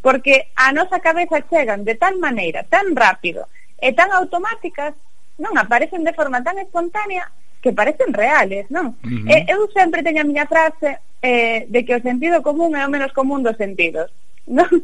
Porque 0.05 0.53
a 0.61 0.77
nosa 0.77 1.01
cabeza 1.01 1.41
chegan 1.49 1.89
de 1.89 1.97
tal 1.97 2.21
maneira, 2.21 2.69
tan 2.69 2.93
rápido 2.93 3.49
e 3.81 3.97
tan 3.97 4.13
automáticas, 4.13 4.93
non 5.41 5.57
aparecen 5.57 6.05
de 6.05 6.13
forma 6.13 6.45
tan 6.45 6.61
espontánea 6.61 7.25
que 7.61 7.73
parecen 7.73 8.13
reales, 8.13 8.67
non? 8.71 8.97
Uh 9.05 9.29
eh, 9.29 9.45
-huh. 9.45 9.49
E 9.49 9.53
eu 9.53 9.61
sempre 9.73 10.03
teño 10.03 10.25
a 10.25 10.29
miña 10.29 10.49
frase 10.49 10.99
eh, 11.23 11.67
de 11.69 11.85
que 11.85 11.95
o 11.95 12.03
sentido 12.03 12.41
común 12.43 12.73
é 12.77 12.83
o 12.85 12.93
menos 12.93 13.13
común 13.13 13.45
dos 13.45 13.57
sentidos. 13.57 14.09
Non? 14.49 14.69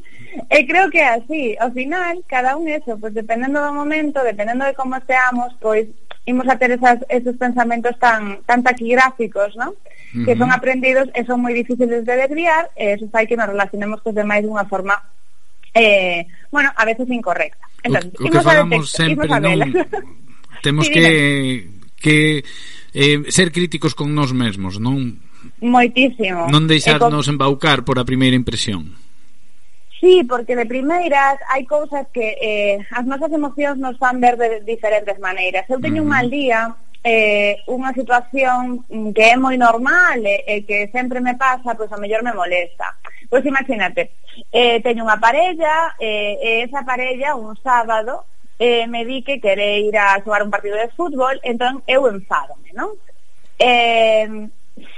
E 0.53 0.69
creo 0.69 0.93
que 0.93 1.01
é 1.01 1.17
así, 1.17 1.57
ao 1.57 1.73
final, 1.73 2.21
cada 2.29 2.61
un 2.61 2.69
eso, 2.69 3.01
pois 3.01 3.17
dependendo 3.17 3.57
do 3.57 3.73
momento, 3.73 4.21
dependendo 4.21 4.69
de 4.69 4.77
como 4.77 5.01
seamos, 5.09 5.57
pois 5.57 5.89
imos 6.29 6.45
a 6.45 6.61
ter 6.61 6.77
esas, 6.77 7.01
esos 7.09 7.41
pensamentos 7.41 7.97
tan, 7.97 8.45
tan 8.45 8.61
taquigráficos, 8.61 9.57
non? 9.57 9.73
Uh 9.73 9.77
-huh. 10.12 10.25
Que 10.29 10.37
son 10.37 10.53
aprendidos 10.53 11.09
e 11.17 11.25
son 11.25 11.41
moi 11.41 11.57
difíciles 11.57 12.05
de 12.05 12.15
desviar, 12.21 12.69
e 12.77 13.01
eso 13.01 13.09
fai 13.09 13.25
que 13.25 13.39
nos 13.41 13.49
relacionemos 13.49 14.05
cos 14.05 14.12
demais 14.12 14.45
dunha 14.45 14.69
forma 14.69 14.93
eh, 15.73 16.27
bueno, 16.53 16.73
a 16.77 16.85
veces 16.85 17.09
incorrecta. 17.09 17.65
Entón, 17.83 18.12
o, 18.21 18.29
o 18.29 18.31
que 18.33 18.41
falamos 18.41 18.93
sempre, 18.93 19.29
non? 19.29 19.73
Temos 20.61 20.85
sí, 20.89 20.93
que 20.93 21.05
que 22.00 22.44
eh, 22.94 23.22
ser 23.28 23.52
críticos 23.52 23.94
con 23.94 24.14
nós 24.14 24.32
mesmos, 24.32 24.80
non? 24.80 25.20
Moitísimo. 25.61 26.48
Non 26.48 26.68
deixarnos 26.68 27.26
con... 27.26 27.32
embaucar 27.37 27.85
por 27.85 28.00
a 28.00 28.09
primeira 28.09 28.37
impresión. 28.37 28.96
Sí, 30.00 30.24
porque 30.28 30.54
de 30.54 30.66
primeiras 30.68 31.40
hai 31.48 31.64
cousas 31.64 32.04
que 32.12 32.37
eh, 32.37 32.76
as 32.92 33.04
nosas 33.09 33.32
emocións 33.32 33.80
nos 33.80 33.96
fan 33.96 34.20
ver 34.20 34.37
de 34.37 34.61
diferentes 34.61 35.16
maneiras. 35.18 35.64
Eu 35.72 35.80
teño 35.80 36.04
un 36.04 36.12
mal 36.12 36.28
día, 36.28 36.68
eh, 37.00 37.64
unha 37.64 37.96
situación 37.96 38.85
que 39.16 39.24
é 39.32 39.37
moi 39.40 39.56
normal 39.56 40.20
eh, 40.20 40.44
e 40.44 40.61
eh, 40.61 40.61
que 40.68 40.78
sempre 40.92 41.24
me 41.24 41.38
pasa, 41.40 41.72
pois 41.72 41.88
a 41.88 41.96
mellor 41.96 42.20
me 42.20 42.37
molesta. 42.37 42.92
Pois 43.32 43.40
imagínate, 43.48 44.20
eh, 44.52 44.85
teño 44.85 45.09
unha 45.09 45.16
parella, 45.16 45.96
eh, 45.96 46.37
e 46.44 46.50
esa 46.68 46.85
parella 46.85 47.32
un 47.32 47.56
sábado 47.64 48.28
eh, 48.59 48.87
me 48.87 49.05
di 49.05 49.23
que 49.23 49.40
quere 49.40 49.81
ir 49.81 49.97
a 49.97 50.21
xogar 50.25 50.42
un 50.42 50.51
partido 50.51 50.77
de 50.77 50.88
fútbol, 50.97 51.40
entón 51.42 51.83
eu 51.87 52.09
enfádome, 52.09 52.73
non? 52.73 52.97
Eh, 53.59 54.49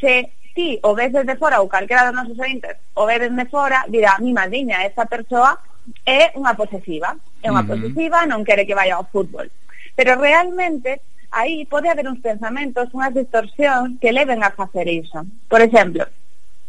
se 0.01 0.33
ti 0.55 0.79
o 0.83 0.94
ves 0.94 1.12
desde 1.12 1.38
fora 1.38 1.61
ou 1.61 1.68
calquera 1.68 2.07
dos 2.07 2.14
nosos 2.14 2.38
ointes 2.38 2.75
o 2.94 3.07
ves 3.07 3.21
desde 3.21 3.47
fora, 3.47 3.87
dirá, 3.88 4.18
mi 4.18 4.33
madriña, 4.33 4.83
esta 4.83 5.07
persoa 5.07 5.59
é 6.05 6.35
unha 6.35 6.55
posesiva, 6.55 7.16
é 7.42 7.49
unha 7.51 7.62
uh 7.62 7.66
-huh. 7.66 7.71
posesiva, 7.79 8.27
non 8.27 8.44
quere 8.44 8.66
que 8.66 8.75
vaya 8.75 8.99
ao 8.99 9.09
fútbol. 9.11 9.47
Pero 9.94 10.18
realmente 10.18 11.01
aí 11.31 11.66
pode 11.66 11.88
haber 11.88 12.07
uns 12.09 12.21
pensamentos, 12.21 12.90
unhas 12.94 13.14
distorsións 13.14 13.99
que 14.01 14.12
leven 14.12 14.42
a 14.42 14.51
facer 14.51 14.87
iso. 14.88 15.27
Por 15.49 15.61
exemplo, 15.61 16.07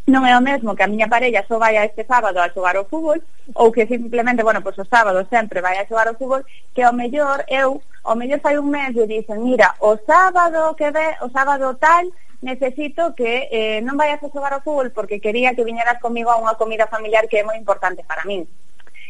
non 0.09 0.25
é 0.25 0.33
o 0.33 0.41
mesmo 0.41 0.75
que 0.75 0.83
a 0.83 0.91
miña 0.91 1.07
parella 1.07 1.45
só 1.47 1.61
vai 1.61 1.77
a 1.77 1.85
este 1.85 2.03
sábado 2.03 2.41
a 2.41 2.49
xogar 2.49 2.75
ao 2.75 2.89
fútbol 2.89 3.21
ou 3.53 3.71
que 3.71 3.85
simplemente, 3.85 4.43
bueno, 4.43 4.61
pois 4.65 4.77
o 4.77 4.89
sábado 4.89 5.25
sempre 5.29 5.61
vai 5.61 5.77
a 5.77 5.87
xogar 5.87 6.09
ao 6.09 6.17
fútbol, 6.17 6.43
que 6.73 6.81
ao 6.81 6.93
mellor 6.93 7.45
eu, 7.47 7.81
ao 8.03 8.17
mellor 8.17 8.41
fai 8.41 8.57
un 8.57 8.69
mes 8.73 8.97
e 8.97 9.05
dicen, 9.05 9.45
mira, 9.45 9.77
o 9.79 9.95
sábado 10.05 10.73
que 10.75 10.89
ve, 10.91 11.15
o 11.21 11.29
sábado 11.29 11.77
tal, 11.77 12.09
necesito 12.41 13.13
que 13.15 13.47
eh, 13.51 13.79
non 13.85 13.99
vayas 13.99 14.23
a 14.23 14.31
xogar 14.31 14.53
ao 14.55 14.65
fútbol 14.65 14.89
porque 14.91 15.21
quería 15.21 15.53
que 15.53 15.67
viñeras 15.67 16.01
comigo 16.01 16.33
a 16.33 16.39
unha 16.39 16.57
comida 16.57 16.89
familiar 16.89 17.29
que 17.29 17.39
é 17.39 17.47
moi 17.47 17.55
importante 17.59 18.01
para 18.07 18.25
min. 18.25 18.47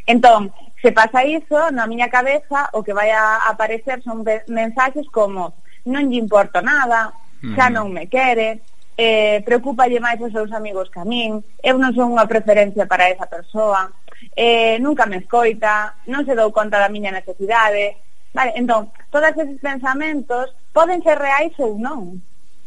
Entón, 0.09 0.49
se 0.81 0.91
pasa 0.91 1.21
iso, 1.21 1.69
na 1.69 1.85
miña 1.85 2.09
cabeza 2.09 2.73
o 2.73 2.81
que 2.81 2.97
vai 2.97 3.13
a 3.13 3.45
aparecer 3.45 4.01
son 4.01 4.25
mensaxes 4.49 5.05
como 5.13 5.53
non 5.85 6.09
lle 6.09 6.17
importo 6.17 6.59
nada, 6.65 7.13
xa 7.55 7.69
non 7.69 7.93
me 7.93 8.09
quere, 8.09 8.59
eh, 8.99 9.39
preocupalle 9.47 10.03
máis 10.03 10.19
os 10.19 10.35
seus 10.35 10.51
amigos 10.51 10.91
que 10.91 10.99
a 10.99 11.07
min, 11.07 11.39
eu 11.63 11.79
non 11.79 11.95
son 11.95 12.11
unha 12.11 12.27
preferencia 12.27 12.83
para 12.83 13.07
esa 13.07 13.31
persoa, 13.31 13.95
eh, 14.35 14.75
nunca 14.83 15.07
me 15.07 15.23
escoita, 15.23 15.95
non 16.11 16.27
se 16.27 16.35
dou 16.35 16.51
conta 16.51 16.83
da 16.83 16.91
miña 16.91 17.15
necesidade. 17.15 17.95
Vale, 18.35 18.51
entón, 18.59 18.91
todos 19.07 19.31
esos 19.31 19.55
pensamentos 19.63 20.51
poden 20.75 20.99
ser 20.99 21.15
reais 21.15 21.55
ou 21.63 21.79
non, 21.79 22.19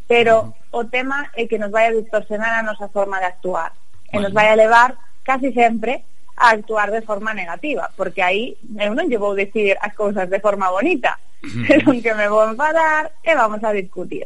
pero 0.08 0.56
o 0.72 0.88
tema 0.88 1.28
é 1.36 1.44
que 1.44 1.60
nos 1.60 1.68
vai 1.68 1.92
a 1.92 1.96
distorsionar 2.00 2.56
a 2.56 2.64
nosa 2.64 2.88
forma 2.88 3.20
de 3.20 3.28
actuar 3.28 3.76
e 4.08 4.16
bueno. 4.16 4.24
nos 4.24 4.32
vai 4.32 4.48
a 4.48 4.56
levar 4.56 4.96
casi 5.28 5.52
sempre 5.52 6.08
a 6.40 6.56
actuar 6.56 6.88
de 6.88 7.04
forma 7.04 7.36
negativa, 7.36 7.92
porque 7.92 8.24
aí 8.24 8.56
eu 8.80 8.96
non 8.96 9.04
lle 9.04 9.20
vou 9.20 9.36
dicir 9.36 9.76
as 9.84 9.92
cousas 9.92 10.32
de 10.32 10.40
forma 10.40 10.72
bonita, 10.72 11.20
senón 11.68 12.00
que 12.04 12.16
me 12.16 12.24
vou 12.24 12.48
enfadar 12.48 13.12
e 13.20 13.36
vamos 13.36 13.60
a 13.60 13.76
discutir. 13.76 14.24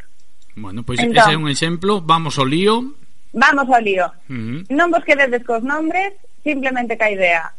Bueno, 0.56 0.82
pois 0.82 0.98
entón, 0.98 1.20
ese 1.20 1.32
é 1.32 1.36
un 1.36 1.48
exemplo. 1.52 2.00
Vamos 2.00 2.40
ao 2.40 2.48
lío. 2.48 2.96
Vamos 3.36 3.68
ao 3.68 3.80
lío. 3.80 4.08
Uh 4.24 4.32
-huh. 4.32 4.58
Non 4.72 4.88
vos 4.88 5.04
quededes 5.04 5.44
cos 5.44 5.60
nombres, 5.60 6.16
simplemente 6.40 6.96
ca 6.96 7.12
idea. 7.12 7.52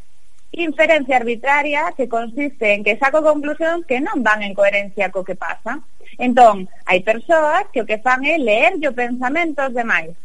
Inferencia 0.50 1.22
arbitraria 1.22 1.94
que 1.94 2.10
consiste 2.10 2.74
en 2.74 2.82
que 2.82 2.98
saco 2.98 3.22
conclusións 3.22 3.86
que 3.86 4.02
non 4.02 4.26
van 4.26 4.42
en 4.42 4.58
coherencia 4.58 5.14
co 5.14 5.22
que 5.22 5.38
pasa. 5.38 5.78
Entón, 6.18 6.66
hai 6.90 7.06
persoas 7.06 7.70
que 7.70 7.86
o 7.86 7.88
que 7.88 8.02
fan 8.02 8.26
é 8.26 8.42
leer 8.42 8.82
o 8.82 8.98
pensamento 8.98 9.62
demais. 9.70 10.18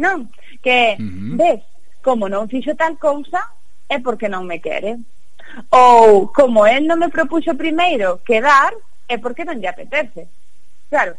Non, 0.00 0.32
que 0.64 0.96
uh 0.96 1.04
-huh. 1.04 1.36
ves, 1.36 1.60
como 2.00 2.32
non 2.32 2.48
fixo 2.48 2.72
tal 2.72 2.96
cousa, 2.96 3.44
é 3.92 4.00
porque 4.00 4.32
non 4.32 4.48
me 4.48 4.64
quere. 4.64 4.96
Ou, 5.68 6.32
como 6.32 6.64
el 6.64 6.88
non 6.88 7.04
me 7.04 7.12
propuxo 7.12 7.52
primeiro 7.52 8.24
quedar, 8.24 8.72
é 9.04 9.20
porque 9.20 9.44
non 9.44 9.60
lle 9.60 9.68
apetece. 9.68 10.24
Claro, 10.88 11.12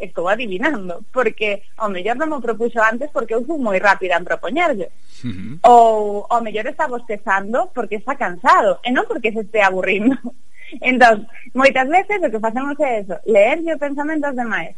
estou 0.00 0.28
adivinando, 0.28 1.04
porque 1.12 1.62
ao 1.76 1.90
mellor 1.90 2.16
non 2.16 2.30
me 2.30 2.44
propuxo 2.44 2.78
antes 2.80 3.10
porque 3.10 3.34
eu 3.34 3.44
fui 3.44 3.58
moi 3.58 3.78
rápida 3.78 4.16
en 4.16 4.24
propoñerlle. 4.24 4.94
Uh 5.22 5.30
-huh. 5.30 5.54
Ou 5.66 6.26
ao 6.30 6.42
mellor 6.42 6.66
está 6.66 6.86
bostezando 6.86 7.70
porque 7.74 7.98
está 7.98 8.14
cansado, 8.14 8.78
eh, 8.82 8.90
e 8.90 8.94
non 8.94 9.06
porque 9.10 9.32
se 9.32 9.42
este 9.42 9.60
aburrindo. 9.62 10.16
entón, 10.80 11.28
moitas 11.52 11.88
veces 11.88 12.22
o 12.22 12.30
que 12.30 12.40
facemos 12.40 12.78
é 12.80 13.02
eso, 13.02 13.16
leerlle 13.26 13.74
o 13.74 13.82
pensamento 13.82 14.26
aos 14.26 14.36
demais. 14.36 14.74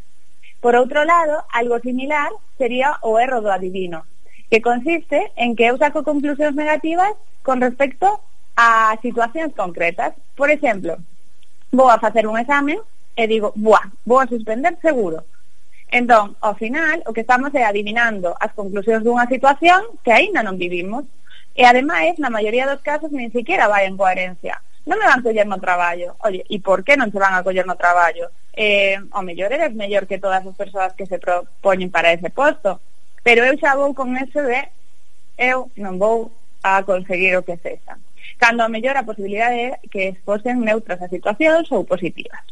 Por 0.65 0.75
outro 0.75 1.05
lado, 1.05 1.45
algo 1.53 1.77
similar 1.85 2.33
sería 2.57 2.97
o 3.05 3.21
erro 3.21 3.45
do 3.45 3.53
adivino, 3.53 4.09
que 4.49 4.65
consiste 4.65 5.31
en 5.37 5.53
que 5.53 5.69
eu 5.69 5.77
saco 5.77 6.01
conclusións 6.03 6.57
negativas 6.57 7.13
con 7.45 7.61
respecto 7.61 8.09
a 8.57 8.97
situacións 9.05 9.53
concretas. 9.53 10.17
Por 10.33 10.49
exemplo, 10.49 10.97
vou 11.71 11.91
a 11.91 12.01
facer 12.01 12.27
un 12.27 12.39
examen 12.39 12.81
e 13.17 13.27
digo, 13.27 13.53
buah, 13.55 13.91
vou 14.05 14.21
a 14.21 14.27
suspender 14.27 14.77
seguro. 14.83 15.25
Entón, 15.91 16.35
ao 16.41 16.55
final, 16.59 17.03
o 17.07 17.15
que 17.15 17.23
estamos 17.23 17.55
é 17.55 17.63
adivinando 17.63 18.35
as 18.41 18.51
conclusións 18.51 19.07
dunha 19.07 19.31
situación 19.31 19.95
que 20.03 20.11
aínda 20.11 20.43
non 20.43 20.59
vivimos. 20.59 21.07
E 21.55 21.63
ademais, 21.63 22.19
na 22.19 22.35
maioría 22.35 22.67
dos 22.67 22.83
casos, 22.83 23.15
nin 23.15 23.31
siquiera 23.31 23.71
vai 23.71 23.87
en 23.87 23.95
coherencia. 23.95 24.59
Non 24.91 24.99
me 24.99 25.07
van 25.07 25.23
coller 25.23 25.47
no 25.47 25.63
traballo. 25.63 26.19
Oye, 26.27 26.43
e 26.51 26.59
por 26.59 26.83
que 26.83 26.99
non 26.99 27.15
se 27.15 27.23
van 27.23 27.39
a 27.39 27.47
coller 27.47 27.63
no 27.63 27.79
traballo? 27.79 28.35
Eh, 28.51 28.99
o 28.99 29.23
mellor 29.23 29.55
eres 29.55 29.71
mellor 29.71 30.11
que 30.11 30.19
todas 30.19 30.43
as 30.43 30.57
persoas 30.59 30.99
que 30.99 31.07
se 31.07 31.23
propoñen 31.23 31.95
para 31.95 32.11
ese 32.11 32.29
posto. 32.29 32.83
Pero 33.23 33.47
eu 33.47 33.55
xa 33.55 33.79
vou 33.79 33.95
con 33.95 34.19
ese 34.19 34.43
de 34.43 34.61
eu 35.39 35.71
non 35.79 35.97
vou 36.03 36.35
a 36.67 36.83
conseguir 36.83 37.39
o 37.39 37.47
que 37.47 37.55
cesa. 37.63 37.97
Cando 38.43 38.67
a 38.67 38.73
mellor 38.73 38.99
a 38.99 39.07
posibilidade 39.07 39.57
é 39.57 39.71
que 39.87 40.19
fosen 40.27 40.59
neutras 40.59 40.99
as 41.01 41.13
situacións 41.15 41.71
ou 41.71 41.87
positivas. 41.87 42.43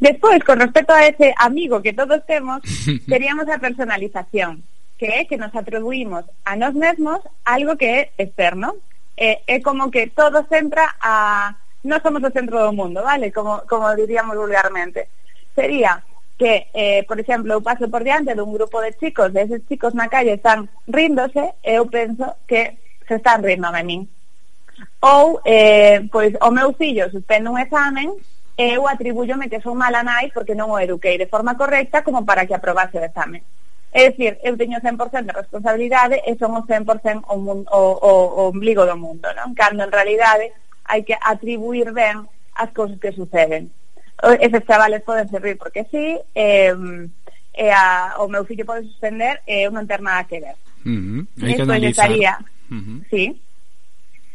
Despois, 0.00 0.42
con 0.42 0.58
respecto 0.58 0.92
a 0.92 1.06
ese 1.06 1.34
amigo 1.38 1.82
que 1.82 1.92
todos 1.92 2.24
temos, 2.26 2.62
teríamos 3.06 3.48
a 3.52 3.58
personalización, 3.58 4.62
que 4.98 5.06
é 5.06 5.24
que 5.24 5.36
nos 5.38 5.54
atribuímos 5.54 6.24
a 6.44 6.56
nós 6.56 6.74
mesmos 6.74 7.20
algo 7.44 7.76
que 7.76 7.86
é 7.86 8.00
externo. 8.18 8.76
É, 9.16 9.40
é 9.46 9.60
como 9.60 9.90
que 9.90 10.08
todo 10.08 10.44
centra 10.48 10.96
a... 11.00 11.54
Non 11.86 12.02
somos 12.02 12.18
o 12.26 12.34
centro 12.34 12.58
do 12.58 12.74
mundo, 12.74 12.98
vale? 12.98 13.30
Como, 13.30 13.62
como 13.70 13.86
diríamos 13.94 14.34
vulgarmente. 14.34 15.06
Sería 15.54 16.02
que, 16.36 16.66
eh, 16.74 17.06
por 17.06 17.20
exemplo, 17.20 17.54
eu 17.54 17.62
paso 17.62 17.88
por 17.88 18.02
diante 18.02 18.34
dun 18.34 18.52
grupo 18.52 18.82
de 18.82 18.92
chicos, 18.98 19.30
e 19.32 19.46
eses 19.46 19.62
chicos 19.70 19.94
na 19.94 20.10
calle 20.10 20.34
están 20.34 20.68
ríndose, 20.90 21.54
e 21.62 21.78
eu 21.78 21.86
penso 21.86 22.42
que 22.44 22.76
se 23.06 23.16
están 23.16 23.40
rindo 23.40 23.70
de 23.70 23.82
min. 23.86 24.02
Ou, 25.00 25.40
eh, 25.46 26.04
pois, 26.12 26.34
o 26.42 26.50
meu 26.50 26.74
fillo 26.74 27.08
suspende 27.08 27.48
un 27.48 27.56
examen 27.56 28.12
e 28.56 28.72
eu 28.72 28.88
atribúllome 28.88 29.52
que 29.52 29.60
son 29.60 29.76
mala 29.76 30.00
nai 30.00 30.32
porque 30.32 30.56
non 30.56 30.72
o 30.72 30.80
eduquei 30.80 31.20
de 31.20 31.28
forma 31.28 31.60
correcta 31.60 32.00
como 32.00 32.24
para 32.24 32.48
que 32.48 32.56
aprobase 32.56 32.96
o 32.96 33.04
exame. 33.04 33.44
É 33.92 34.10
dicir, 34.10 34.40
eu 34.44 34.56
teño 34.56 34.80
100% 34.80 35.28
de 35.28 35.36
responsabilidade 35.36 36.16
e 36.24 36.36
son 36.40 36.56
o 36.56 36.64
100% 36.64 37.28
o, 37.28 37.36
o, 37.36 37.54
o, 37.68 38.12
o 38.40 38.40
ombligo 38.48 38.88
do 38.88 38.96
mundo, 38.96 39.28
non? 39.36 39.52
Cando 39.52 39.84
en 39.84 39.92
realidade 39.92 40.52
hai 40.88 41.04
que 41.04 41.16
atribuir 41.20 41.92
ben 41.92 42.24
as 42.56 42.72
cousas 42.72 42.96
que 42.96 43.12
suceden. 43.12 43.68
Eses 44.40 44.64
chavales 44.64 45.04
poden 45.04 45.28
servir 45.28 45.60
porque 45.60 45.84
sí, 45.92 46.16
eh, 46.32 46.72
e 47.56 47.66
a, 47.72 48.16
o 48.20 48.28
meu 48.28 48.44
fillo 48.48 48.64
pode 48.64 48.88
suspender 48.88 49.44
e 49.44 49.68
eu 49.68 49.70
non 49.72 49.84
ter 49.84 50.00
nada 50.00 50.24
que 50.24 50.40
ver. 50.40 50.56
Uh 50.84 50.96
-huh. 50.96 51.20
Hai 51.44 51.52
que 51.56 51.64
analizar. 51.64 52.08
Estaría, 52.08 52.32
uh 52.72 52.80
-huh. 52.80 52.98
sí, 53.12 53.24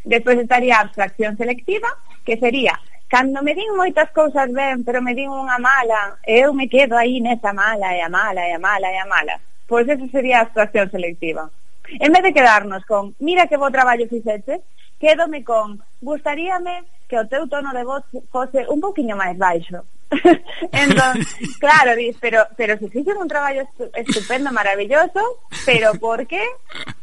Despois 0.04 0.38
estaría 0.40 0.78
a 0.78 0.82
abstracción 0.82 1.38
selectiva, 1.38 1.88
que 2.26 2.38
sería 2.38 2.80
cando 3.12 3.44
me 3.44 3.54
din 3.54 3.76
moitas 3.76 4.10
cousas 4.16 4.48
ben, 4.56 4.88
pero 4.88 5.04
me 5.04 5.12
din 5.12 5.28
unha 5.28 5.60
mala, 5.60 6.16
eu 6.24 6.56
me 6.56 6.72
quedo 6.72 6.96
aí 6.96 7.20
nesa 7.20 7.52
mala, 7.52 7.92
e 7.92 8.00
a 8.00 8.08
mala, 8.08 8.48
e 8.48 8.56
a 8.56 8.60
mala, 8.60 8.88
e 8.88 8.98
a 9.04 9.06
mala. 9.06 9.36
Pois 9.68 9.84
esa 9.84 10.08
sería 10.08 10.40
a 10.40 10.48
actuación 10.48 10.88
selectiva. 10.88 11.52
En 12.00 12.16
vez 12.16 12.24
de 12.24 12.32
quedarnos 12.32 12.88
con, 12.88 13.12
mira 13.20 13.52
que 13.52 13.60
bo 13.60 13.68
traballo 13.68 14.08
fixeches, 14.08 14.64
quédome 14.96 15.44
con, 15.44 15.84
gustaríame 16.00 16.88
que 17.12 17.20
o 17.20 17.28
teu 17.28 17.52
tono 17.52 17.76
de 17.76 17.84
voz 17.84 18.08
fose 18.32 18.64
un 18.72 18.80
poquinho 18.80 19.20
máis 19.20 19.36
baixo. 19.36 19.84
entón, 20.72 21.20
claro, 21.60 22.00
dis, 22.00 22.16
pero, 22.16 22.48
pero 22.56 22.80
se 22.80 22.88
fixen 22.88 23.20
un 23.20 23.28
traballo 23.28 23.68
estupendo, 23.92 24.56
maravilloso, 24.56 25.20
pero 25.68 26.00
por 26.00 26.24
que 26.32 26.40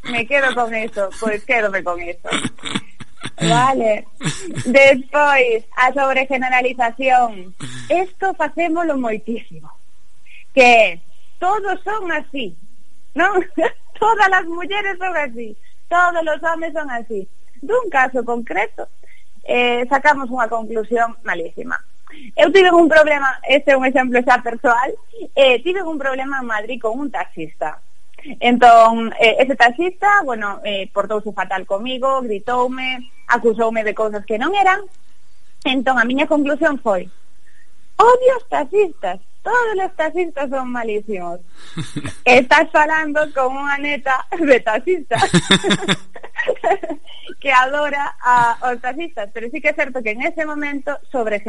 me 0.08 0.24
quedo 0.24 0.56
con 0.56 0.72
eso? 0.72 1.12
Pois 1.20 1.44
quédome 1.44 1.84
con 1.84 2.00
eso. 2.00 2.32
Vale. 3.40 4.06
Despois, 4.66 5.64
a 5.76 5.92
sobregeneralización. 5.92 7.54
Isto 7.90 8.34
facémolo 8.34 8.98
moitísimo. 8.98 9.70
Que 10.54 11.00
todos 11.38 11.80
son 11.84 12.10
así. 12.12 12.56
Non? 13.14 13.42
Todas 13.98 14.30
as 14.30 14.46
mulleres 14.46 14.94
son 14.98 15.14
así. 15.16 15.56
Todos 15.88 16.22
os 16.22 16.42
homes 16.42 16.72
son 16.72 16.90
así. 16.90 17.26
Dun 17.62 17.90
caso 17.90 18.22
concreto, 18.22 18.86
eh, 19.42 19.82
sacamos 19.90 20.30
unha 20.30 20.46
conclusión 20.46 21.18
malísima. 21.26 21.74
Eu 22.38 22.54
tive 22.54 22.70
un 22.70 22.86
problema, 22.86 23.42
este 23.42 23.74
é 23.74 23.76
un 23.76 23.84
exemplo 23.84 24.22
xa 24.22 24.38
persoal, 24.38 24.94
eh, 25.34 25.58
tive 25.66 25.82
un 25.82 25.98
problema 25.98 26.38
en 26.38 26.46
Madrid 26.46 26.78
con 26.78 26.94
un 26.94 27.10
taxista 27.10 27.82
Entón, 28.40 29.12
eh, 29.20 29.36
ese 29.38 29.56
taxista, 29.56 30.22
bueno, 30.24 30.60
eh, 30.64 30.90
portouse 30.92 31.32
fatal 31.32 31.66
comigo, 31.66 32.20
gritoume, 32.22 33.10
acusoume 33.28 33.84
de 33.84 33.94
cousas 33.94 34.24
que 34.26 34.38
non 34.38 34.54
eran. 34.54 34.80
Entón, 35.64 35.98
a 35.98 36.04
miña 36.04 36.26
conclusión 36.26 36.78
foi, 36.82 37.08
oh, 37.96 38.04
odio 38.04 38.36
os 38.36 38.48
taxistas, 38.48 39.20
todos 39.42 39.84
os 39.84 39.96
taxistas 39.96 40.50
son 40.50 40.70
malísimos. 40.70 41.40
Estás 42.24 42.70
falando 42.70 43.22
con 43.32 43.54
unha 43.54 43.78
neta 43.78 44.26
de 44.34 44.60
taxista 44.60 45.16
que 47.42 47.52
adora 47.54 48.18
a, 48.20 48.58
os 48.66 48.78
taxistas, 48.82 49.30
pero 49.32 49.48
sí 49.48 49.62
que 49.62 49.70
é 49.70 49.78
certo 49.78 50.02
que 50.02 50.12
en 50.12 50.26
ese 50.26 50.44
momento 50.44 50.98
sobre 51.10 51.40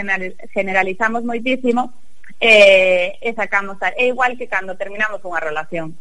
generalizamos 0.53 1.25
moitísimo 1.25 1.91
eh, 2.39 3.17
e 3.19 3.33
sacamos 3.33 3.81
tal. 3.81 3.91
É 3.97 4.07
igual 4.07 4.37
que 4.37 4.47
cando 4.47 4.77
terminamos 4.77 5.19
unha 5.25 5.41
relación 5.41 5.97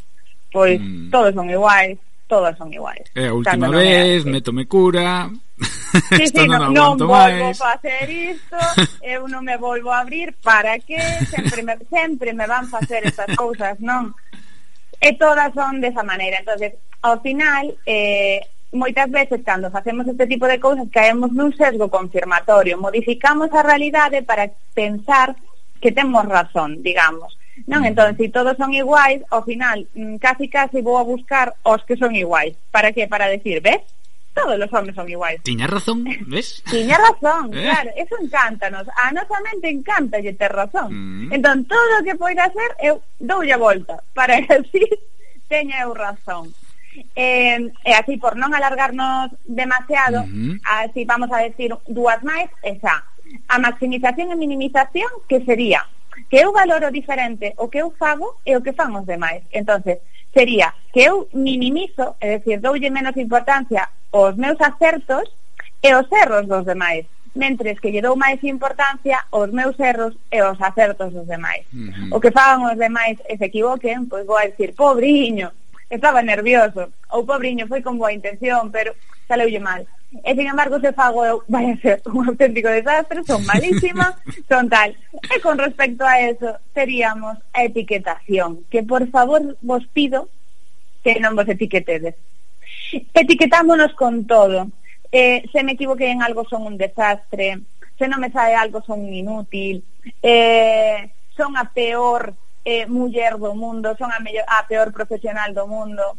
pois 0.52 0.80
mm. 0.80 1.10
todos 1.10 1.34
son 1.34 1.50
iguais, 1.50 1.98
todas 2.26 2.56
son 2.56 2.72
iguais. 2.72 3.04
É 3.14 3.28
a 3.28 3.34
última 3.34 3.66
Cando 3.66 3.78
vez, 3.78 4.22
eh, 4.22 4.24
no 4.26 4.32
me 4.32 4.40
tome 4.40 4.66
cura. 4.66 5.30
Sí, 5.58 6.26
sí, 6.28 6.46
non, 6.46 6.70
non, 6.70 6.94
non 6.94 7.08
volvo 7.08 7.54
facer 7.54 8.06
isto, 8.10 8.56
eu 9.02 9.26
non 9.26 9.42
me 9.42 9.56
volvo 9.56 9.90
a 9.90 10.04
abrir, 10.04 10.36
para 10.44 10.78
que 10.78 11.00
sempre 11.32 11.62
me, 11.64 11.74
sempre 11.88 12.30
me 12.36 12.46
van 12.46 12.68
facer 12.68 13.02
estas 13.08 13.34
cousas, 13.34 13.80
non? 13.80 14.12
E 15.00 15.08
eh, 15.08 15.14
todas 15.16 15.50
son 15.54 15.80
desa 15.80 16.02
maneira. 16.04 16.38
entonces 16.38 16.74
ao 17.00 17.20
final, 17.20 17.72
eh, 17.86 18.42
moitas 18.72 19.08
veces 19.10 19.40
cando 19.44 19.70
facemos 19.70 20.06
este 20.06 20.26
tipo 20.26 20.44
de 20.46 20.60
cousas 20.60 20.86
caemos 20.92 21.32
nun 21.32 21.56
sesgo 21.56 21.88
confirmatorio, 21.88 22.76
modificamos 22.76 23.48
a 23.56 23.64
realidade 23.64 24.20
para 24.20 24.50
pensar 24.74 25.32
que 25.80 25.92
temos 25.92 26.26
razón, 26.26 26.82
digamos. 26.82 27.37
Non, 27.66 27.82
mm. 27.82 27.88
entón, 27.90 28.16
se 28.16 28.24
si 28.24 28.28
todos 28.28 28.56
son 28.56 28.72
iguais, 28.72 29.22
ao 29.30 29.42
final, 29.42 29.86
mm, 29.94 30.16
casi 30.22 30.48
casi 30.48 30.80
vou 30.80 30.98
a 30.98 31.06
buscar 31.06 31.54
os 31.64 31.82
que 31.84 31.96
son 31.96 32.14
iguais. 32.14 32.54
Para 32.70 32.92
que? 32.92 33.08
Para 33.08 33.26
decir, 33.26 33.60
ves? 33.60 33.82
Todos 34.34 34.54
os 34.54 34.72
homens 34.72 34.94
son 34.94 35.08
iguais. 35.08 35.42
Tiña 35.42 35.66
razón, 35.66 36.04
ves? 36.28 36.62
Tiña 36.70 36.98
razón, 36.98 37.50
eh? 37.56 37.66
claro, 37.66 37.90
eso 37.96 38.14
encántanos. 38.20 38.86
A 38.94 39.10
nosa 39.10 39.34
mente 39.42 39.68
encanta 39.68 40.20
lle 40.22 40.38
ter 40.38 40.52
razón. 40.52 40.92
Mm. 40.92 41.32
Entón, 41.34 41.64
todo 41.64 41.92
o 41.98 42.04
que 42.04 42.14
poida 42.14 42.46
ser, 42.54 42.70
eu 42.78 43.02
doulle 43.18 43.52
a 43.52 43.58
volta 43.58 43.98
para 44.14 44.38
que 44.38 44.62
así 44.62 44.84
teña 45.48 45.82
eu 45.82 45.94
razón. 45.94 46.54
Eh, 47.14 47.70
e 47.84 47.92
así, 47.94 48.18
por 48.18 48.34
non 48.34 48.54
alargarnos 48.54 49.30
demasiado, 49.46 50.26
mm 50.26 50.34
-hmm. 50.34 50.54
así 50.82 51.06
vamos 51.06 51.30
a 51.30 51.46
decir 51.46 51.70
dúas 51.86 52.18
máis, 52.26 52.50
esa, 52.62 53.06
a 53.46 53.56
maximización 53.58 54.34
e 54.34 54.36
minimización, 54.36 55.10
que 55.30 55.38
sería 55.46 55.82
que 56.30 56.36
eu 56.36 56.52
valoro 56.52 56.90
diferente 56.90 57.54
o 57.56 57.68
que 57.68 57.78
eu 57.78 57.90
fago 57.92 58.36
e 58.44 58.56
o 58.56 58.62
que 58.62 58.72
fan 58.72 58.94
os 58.96 59.06
demais. 59.06 59.42
entonces 59.52 59.98
sería 60.32 60.74
que 60.92 61.00
eu 61.00 61.28
minimizo, 61.32 62.16
é 62.20 62.38
dicir, 62.38 62.60
doulle 62.60 62.90
menos 62.90 63.16
importancia 63.16 63.88
aos 64.12 64.36
meus 64.36 64.60
acertos 64.60 65.24
e 65.82 65.94
os 65.94 66.06
erros 66.12 66.46
dos 66.46 66.64
demais 66.64 67.06
mentres 67.34 67.78
que 67.80 67.90
lle 67.90 68.02
dou 68.02 68.16
máis 68.16 68.42
importancia 68.42 69.18
aos 69.30 69.50
meus 69.52 69.78
erros 69.78 70.14
e 70.32 70.38
aos 70.38 70.60
acertos 70.60 71.12
dos 71.12 71.26
demais. 71.26 71.64
Uh 71.72 71.78
-huh. 71.78 72.16
O 72.16 72.20
que 72.20 72.34
fagan 72.34 72.66
os 72.66 72.78
demais 72.78 73.16
e 73.30 73.38
se 73.38 73.44
equivoquen, 73.46 74.06
pois 74.10 74.26
vou 74.26 74.36
a 74.36 74.46
dicir, 74.46 74.74
pobriño, 74.74 75.52
estaba 75.88 76.20
nervioso, 76.20 76.92
ou 77.14 77.24
pobriño 77.24 77.64
foi 77.70 77.80
con 77.80 77.96
boa 77.96 78.12
intención, 78.12 78.70
pero 78.74 78.92
saleulle 79.28 79.60
mal. 79.60 79.86
E 80.24 80.34
sin 80.34 80.48
embargo 80.48 80.80
se 80.80 80.92
fago 80.92 81.20
eu 81.24 81.44
vai 81.48 81.68
a 81.70 81.76
ser 81.76 82.00
un 82.08 82.24
auténtico 82.28 82.68
desastre, 82.72 83.24
son 83.24 83.44
malísima, 83.44 84.16
son 84.48 84.68
tal. 84.68 84.96
E 85.12 85.36
con 85.44 85.60
respecto 85.60 86.04
a 86.04 86.20
eso, 86.20 86.56
teríamos 86.72 87.36
a 87.52 87.64
etiquetación, 87.64 88.64
que 88.72 88.82
por 88.82 89.04
favor 89.12 89.56
vos 89.60 89.84
pido 89.92 90.28
que 91.04 91.20
non 91.20 91.36
vos 91.36 91.44
etiquetedes. 91.44 92.16
Etiquetámonos 93.12 93.92
con 93.92 94.24
todo. 94.24 94.72
Eh, 95.12 95.44
se 95.52 95.60
me 95.60 95.72
equivoquei 95.72 96.08
en 96.08 96.24
algo 96.24 96.48
son 96.48 96.64
un 96.64 96.76
desastre, 96.80 97.60
se 98.00 98.08
non 98.08 98.20
me 98.20 98.32
sabe 98.32 98.56
algo 98.56 98.80
son 98.80 99.04
inútil, 99.12 99.84
eh, 100.24 101.12
son 101.36 101.56
a 101.56 101.68
peor 101.68 102.32
eh, 102.64 102.88
muller 102.88 103.36
do 103.36 103.52
mundo, 103.52 103.96
son 103.96 104.12
a, 104.12 104.20
mellor, 104.20 104.44
a 104.48 104.64
peor 104.64 104.92
profesional 104.92 105.52
do 105.52 105.68
mundo. 105.68 106.16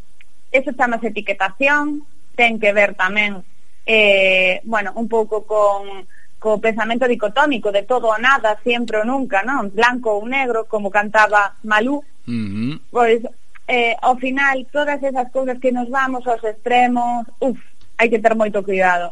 Eso 0.54 0.74
chamase 0.74 1.10
etiquetación, 1.10 2.06
ten 2.38 2.58
que 2.62 2.74
ver 2.74 2.94
tamén 2.94 3.46
eh, 3.92 4.62
bueno, 4.66 4.94
un 4.96 5.08
pouco 5.08 5.42
con 5.46 6.06
co 6.38 6.62
pensamento 6.62 7.08
dicotómico 7.08 7.72
de 7.72 7.84
todo 7.84 8.08
ou 8.08 8.22
nada, 8.22 8.56
sempre 8.64 9.02
ou 9.02 9.06
nunca, 9.06 9.42
non? 9.42 9.74
Blanco 9.74 10.14
ou 10.14 10.30
negro, 10.30 10.70
como 10.70 10.94
cantaba 10.94 11.58
Malú. 11.66 11.98
Uh 12.30 12.32
-huh. 12.32 12.74
Pois, 12.94 13.20
eh, 13.68 13.98
ao 14.00 14.16
final, 14.16 14.62
todas 14.72 15.02
esas 15.02 15.28
cousas 15.34 15.58
que 15.58 15.74
nos 15.74 15.90
vamos 15.90 16.22
aos 16.30 16.44
extremos, 16.46 17.26
uff, 17.42 17.58
hai 17.98 18.08
que 18.08 18.22
ter 18.22 18.38
moito 18.38 18.62
cuidado. 18.62 19.12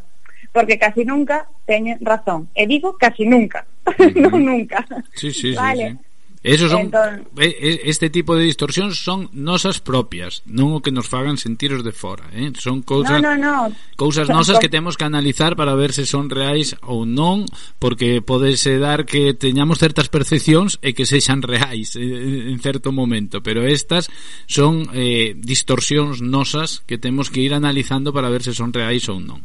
Porque 0.53 0.77
casi 0.77 1.03
nunca 1.03 1.49
teñen 1.65 1.97
razón. 1.99 2.47
E 2.53 2.69
digo 2.69 2.95
casi 3.01 3.25
nunca, 3.25 3.65
uh 3.65 3.91
-huh. 3.97 4.13
non 4.13 4.45
nunca. 4.45 4.85
Sí, 5.17 5.33
sí, 5.33 5.57
vale. 5.57 5.83
sí, 5.83 5.97
sí. 5.97 6.06
Esos 6.47 6.71
son 6.71 6.87
entón, 6.87 7.27
eh, 7.37 7.57
eh, 7.59 7.81
este 7.91 8.09
tipo 8.09 8.35
de 8.35 8.47
distorsións 8.47 9.03
son 9.03 9.27
nosas 9.35 9.83
propias, 9.83 10.47
non 10.47 10.71
o 10.71 10.79
que 10.79 10.95
nos 10.95 11.11
fagan 11.11 11.35
sentir 11.35 11.75
os 11.75 11.83
de 11.83 11.91
fora, 11.91 12.23
eh? 12.31 12.55
Son 12.55 12.79
cousas 12.87 13.19
no, 13.19 13.35
no, 13.35 13.67
no. 13.67 13.75
cousas 13.99 14.31
nosas 14.31 14.55
que 14.55 14.71
temos 14.71 14.95
que 14.95 15.03
analizar 15.03 15.59
para 15.59 15.75
ver 15.75 15.91
se 15.91 16.07
son 16.07 16.31
reais 16.31 16.79
ou 16.87 17.03
non, 17.03 17.43
porque 17.83 18.23
podese 18.23 18.79
dar 18.79 19.03
que 19.03 19.35
teñamos 19.35 19.83
certas 19.83 20.07
percepcións 20.07 20.79
e 20.79 20.95
que 20.95 21.03
sexan 21.03 21.43
reais 21.43 21.99
eh, 21.99 22.47
en 22.47 22.63
certo 22.63 22.95
momento, 22.95 23.43
pero 23.43 23.67
estas 23.67 24.07
son 24.47 24.87
eh, 24.95 25.35
distorsións 25.35 26.23
nosas 26.23 26.79
que 26.87 26.95
temos 26.95 27.27
que 27.27 27.43
ir 27.43 27.51
analizando 27.51 28.15
para 28.15 28.31
ver 28.31 28.47
se 28.47 28.55
son 28.55 28.71
reais 28.71 29.03
ou 29.11 29.19
non. 29.19 29.43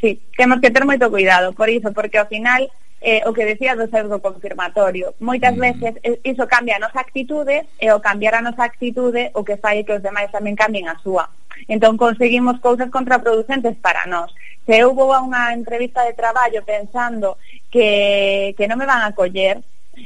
Sí, 0.00 0.16
temos 0.32 0.64
que 0.64 0.72
ter 0.72 0.88
moito 0.88 1.12
cuidado, 1.12 1.52
por 1.52 1.68
iso, 1.68 1.92
porque 1.92 2.16
ao 2.16 2.24
final 2.24 2.64
eh, 3.00 3.22
o 3.26 3.32
que 3.32 3.44
decía 3.44 3.76
do 3.76 3.88
sesgo 3.88 4.20
confirmatorio. 4.20 5.14
Moitas 5.20 5.54
mm. 5.56 5.60
veces 5.60 5.92
eh, 6.02 6.20
iso 6.24 6.48
cambia 6.48 6.76
a 6.76 6.82
nosa 6.82 7.00
actitude 7.00 7.68
e 7.76 7.86
o 7.92 8.00
cambiar 8.00 8.40
a 8.40 8.44
nosa 8.44 8.64
actitude 8.64 9.30
o 9.36 9.44
que 9.44 9.60
fai 9.60 9.84
que 9.84 9.96
os 9.96 10.02
demais 10.02 10.32
tamén 10.32 10.56
cambien 10.56 10.88
a 10.88 10.96
súa. 11.00 11.28
Entón 11.68 11.96
conseguimos 11.96 12.60
cousas 12.60 12.88
contraproducentes 12.90 13.76
para 13.80 14.04
nós. 14.06 14.32
Se 14.64 14.76
eu 14.76 14.92
vou 14.92 15.12
a 15.12 15.22
unha 15.22 15.52
entrevista 15.52 16.04
de 16.04 16.16
traballo 16.16 16.64
pensando 16.64 17.38
que, 17.70 18.54
que 18.56 18.68
non 18.68 18.80
me 18.80 18.88
van 18.88 19.04
a 19.04 19.14
coller, 19.14 19.60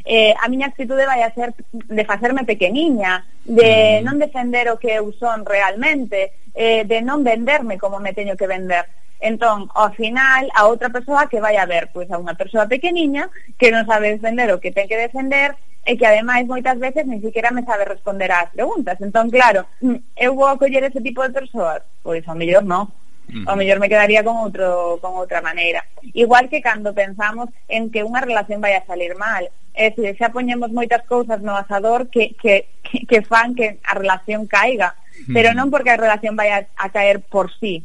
eh, 0.05 0.35
a 0.39 0.47
miña 0.47 0.71
actitude 0.71 1.07
vai 1.07 1.23
a 1.23 1.35
ser 1.35 1.55
de 1.73 2.05
facerme 2.05 2.45
pequeniña, 2.45 3.27
de 3.47 4.01
mm. 4.01 4.05
non 4.07 4.19
defender 4.19 4.71
o 4.71 4.79
que 4.79 4.99
eu 4.99 5.11
son 5.15 5.47
realmente, 5.47 6.35
eh, 6.55 6.85
de 6.85 6.99
non 7.03 7.23
venderme 7.23 7.79
como 7.79 7.99
me 7.99 8.15
teño 8.15 8.39
que 8.39 8.51
vender. 8.51 8.87
Entón, 9.21 9.69
ao 9.77 9.93
final, 9.93 10.49
a 10.57 10.65
outra 10.65 10.89
persoa 10.89 11.29
que 11.29 11.45
vai 11.45 11.61
a 11.61 11.69
ver, 11.69 11.93
pois 11.93 12.09
a 12.09 12.17
unha 12.17 12.33
persoa 12.33 12.65
pequeniña 12.65 13.29
que 13.61 13.69
non 13.69 13.85
sabe 13.85 14.17
defender 14.17 14.49
o 14.49 14.61
que 14.61 14.73
ten 14.73 14.89
que 14.89 14.97
defender 14.97 15.53
e 15.85 15.97
que 15.97 16.09
ademais 16.09 16.49
moitas 16.49 16.81
veces 16.81 17.05
ni 17.05 17.21
siquiera 17.21 17.53
me 17.53 17.65
sabe 17.65 17.85
responder 17.85 18.33
ás 18.33 18.49
preguntas. 18.53 18.97
Entón, 19.01 19.29
claro, 19.29 19.69
mm, 19.85 20.17
eu 20.17 20.33
vou 20.33 20.49
acoller 20.49 20.85
ese 20.85 21.05
tipo 21.05 21.21
de 21.21 21.37
persoas? 21.37 21.85
Pois 22.01 22.25
ao 22.25 22.37
mellor 22.37 22.65
non. 22.65 22.89
Mm. 23.29 23.45
O 23.45 23.55
mellor 23.57 23.79
me 23.79 23.93
quedaría 23.93 24.25
con 24.25 24.41
outro 24.41 24.97
con 25.05 25.21
outra 25.21 25.45
maneira. 25.45 25.85
Igual 26.17 26.49
que 26.49 26.65
cando 26.65 26.97
pensamos 26.97 27.53
en 27.69 27.93
que 27.93 28.01
unha 28.01 28.25
relación 28.25 28.65
vai 28.65 28.73
a 28.73 28.85
salir 28.89 29.17
mal, 29.21 29.53
é 29.77 29.93
dicir, 29.93 30.17
xa 30.17 30.33
poñemos 30.33 30.73
moitas 30.73 31.05
cousas 31.05 31.45
no 31.45 31.57
asador 31.57 32.09
que, 32.09 32.35
que, 32.41 32.73
que 32.83 33.21
fan 33.23 33.53
que 33.53 33.79
a 33.85 33.95
relación 33.95 34.49
caiga, 34.49 34.97
mm. 35.29 35.33
pero 35.37 35.53
non 35.53 35.69
porque 35.69 35.93
a 35.93 36.01
relación 36.01 36.35
vai 36.37 36.51
a, 36.51 36.65
a 36.77 36.89
caer 36.89 37.21
por 37.21 37.53
sí, 37.57 37.85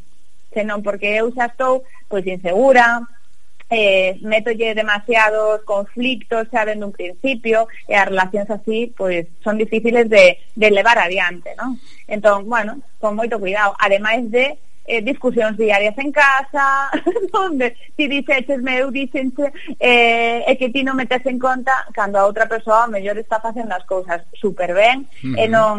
senón 0.56 0.80
porque 0.80 1.20
eu 1.20 1.28
xa 1.36 1.52
estou 1.52 1.84
pois 2.08 2.24
insegura, 2.24 3.04
eh, 3.68 4.16
metolle 4.22 4.74
demasiados 4.74 5.60
conflictos 5.68 6.48
xa 6.48 6.64
dende 6.64 6.88
un 6.88 6.94
principio 6.96 7.68
e 7.84 7.92
as 7.92 8.08
relacións 8.08 8.48
así 8.48 8.94
pois 8.96 9.26
son 9.44 9.60
difíciles 9.60 10.08
de, 10.08 10.38
de 10.56 10.68
levar 10.70 10.96
adiante, 10.96 11.52
non? 11.60 11.76
Entón, 12.08 12.48
bueno, 12.48 12.80
con 13.02 13.18
moito 13.18 13.36
cuidado, 13.42 13.76
ademais 13.76 14.24
de 14.30 14.56
eh, 14.86 15.02
discusións 15.02 15.58
diarias 15.58 15.98
en 15.98 16.12
casa, 16.12 16.90
onde 17.34 17.76
ti 17.96 18.06
dices, 18.06 18.46
meu, 18.62 18.90
dixenche, 18.90 19.52
eh, 19.80 20.44
e 20.46 20.56
que 20.56 20.70
ti 20.70 20.86
non 20.86 20.96
metes 20.96 21.26
en 21.26 21.38
conta 21.38 21.74
cando 21.92 22.18
a 22.18 22.26
outra 22.26 22.46
persoa 22.46 22.86
mellor 22.86 23.18
está 23.18 23.42
facendo 23.42 23.74
as 23.74 23.84
cousas 23.84 24.22
super 24.38 24.72
ben 24.72 25.04
uh 25.04 25.34
-huh. 25.34 25.34
e, 25.36 25.44
non, 25.50 25.76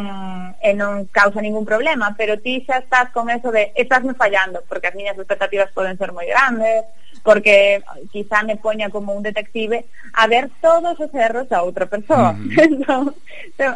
e 0.59 0.71
non 0.75 1.07
causa 1.09 1.39
ningún 1.39 1.65
problema, 1.65 2.13
pero 2.19 2.37
ti 2.39 2.61
xa 2.67 2.83
estás 2.83 3.09
con 3.15 3.31
eso 3.31 3.51
de 3.51 3.71
estásme 3.75 4.13
fallando, 4.13 4.61
porque 4.67 4.91
as 4.91 4.95
miñas 4.95 5.17
expectativas 5.17 5.71
poden 5.71 5.97
ser 5.97 6.11
moi 6.11 6.27
grandes, 6.27 6.85
porque 7.23 7.83
quizá 8.11 8.43
me 8.43 8.55
poña 8.55 8.89
como 8.89 9.13
un 9.13 9.23
detective 9.23 9.85
a 10.13 10.27
ver 10.27 10.49
todos 10.61 10.99
os 10.99 11.11
erros 11.13 11.49
da 11.49 11.63
outra 11.63 11.87
persoa. 11.87 12.35
Uh 12.35 12.43
-huh. 12.51 12.67
entón, 12.67 13.03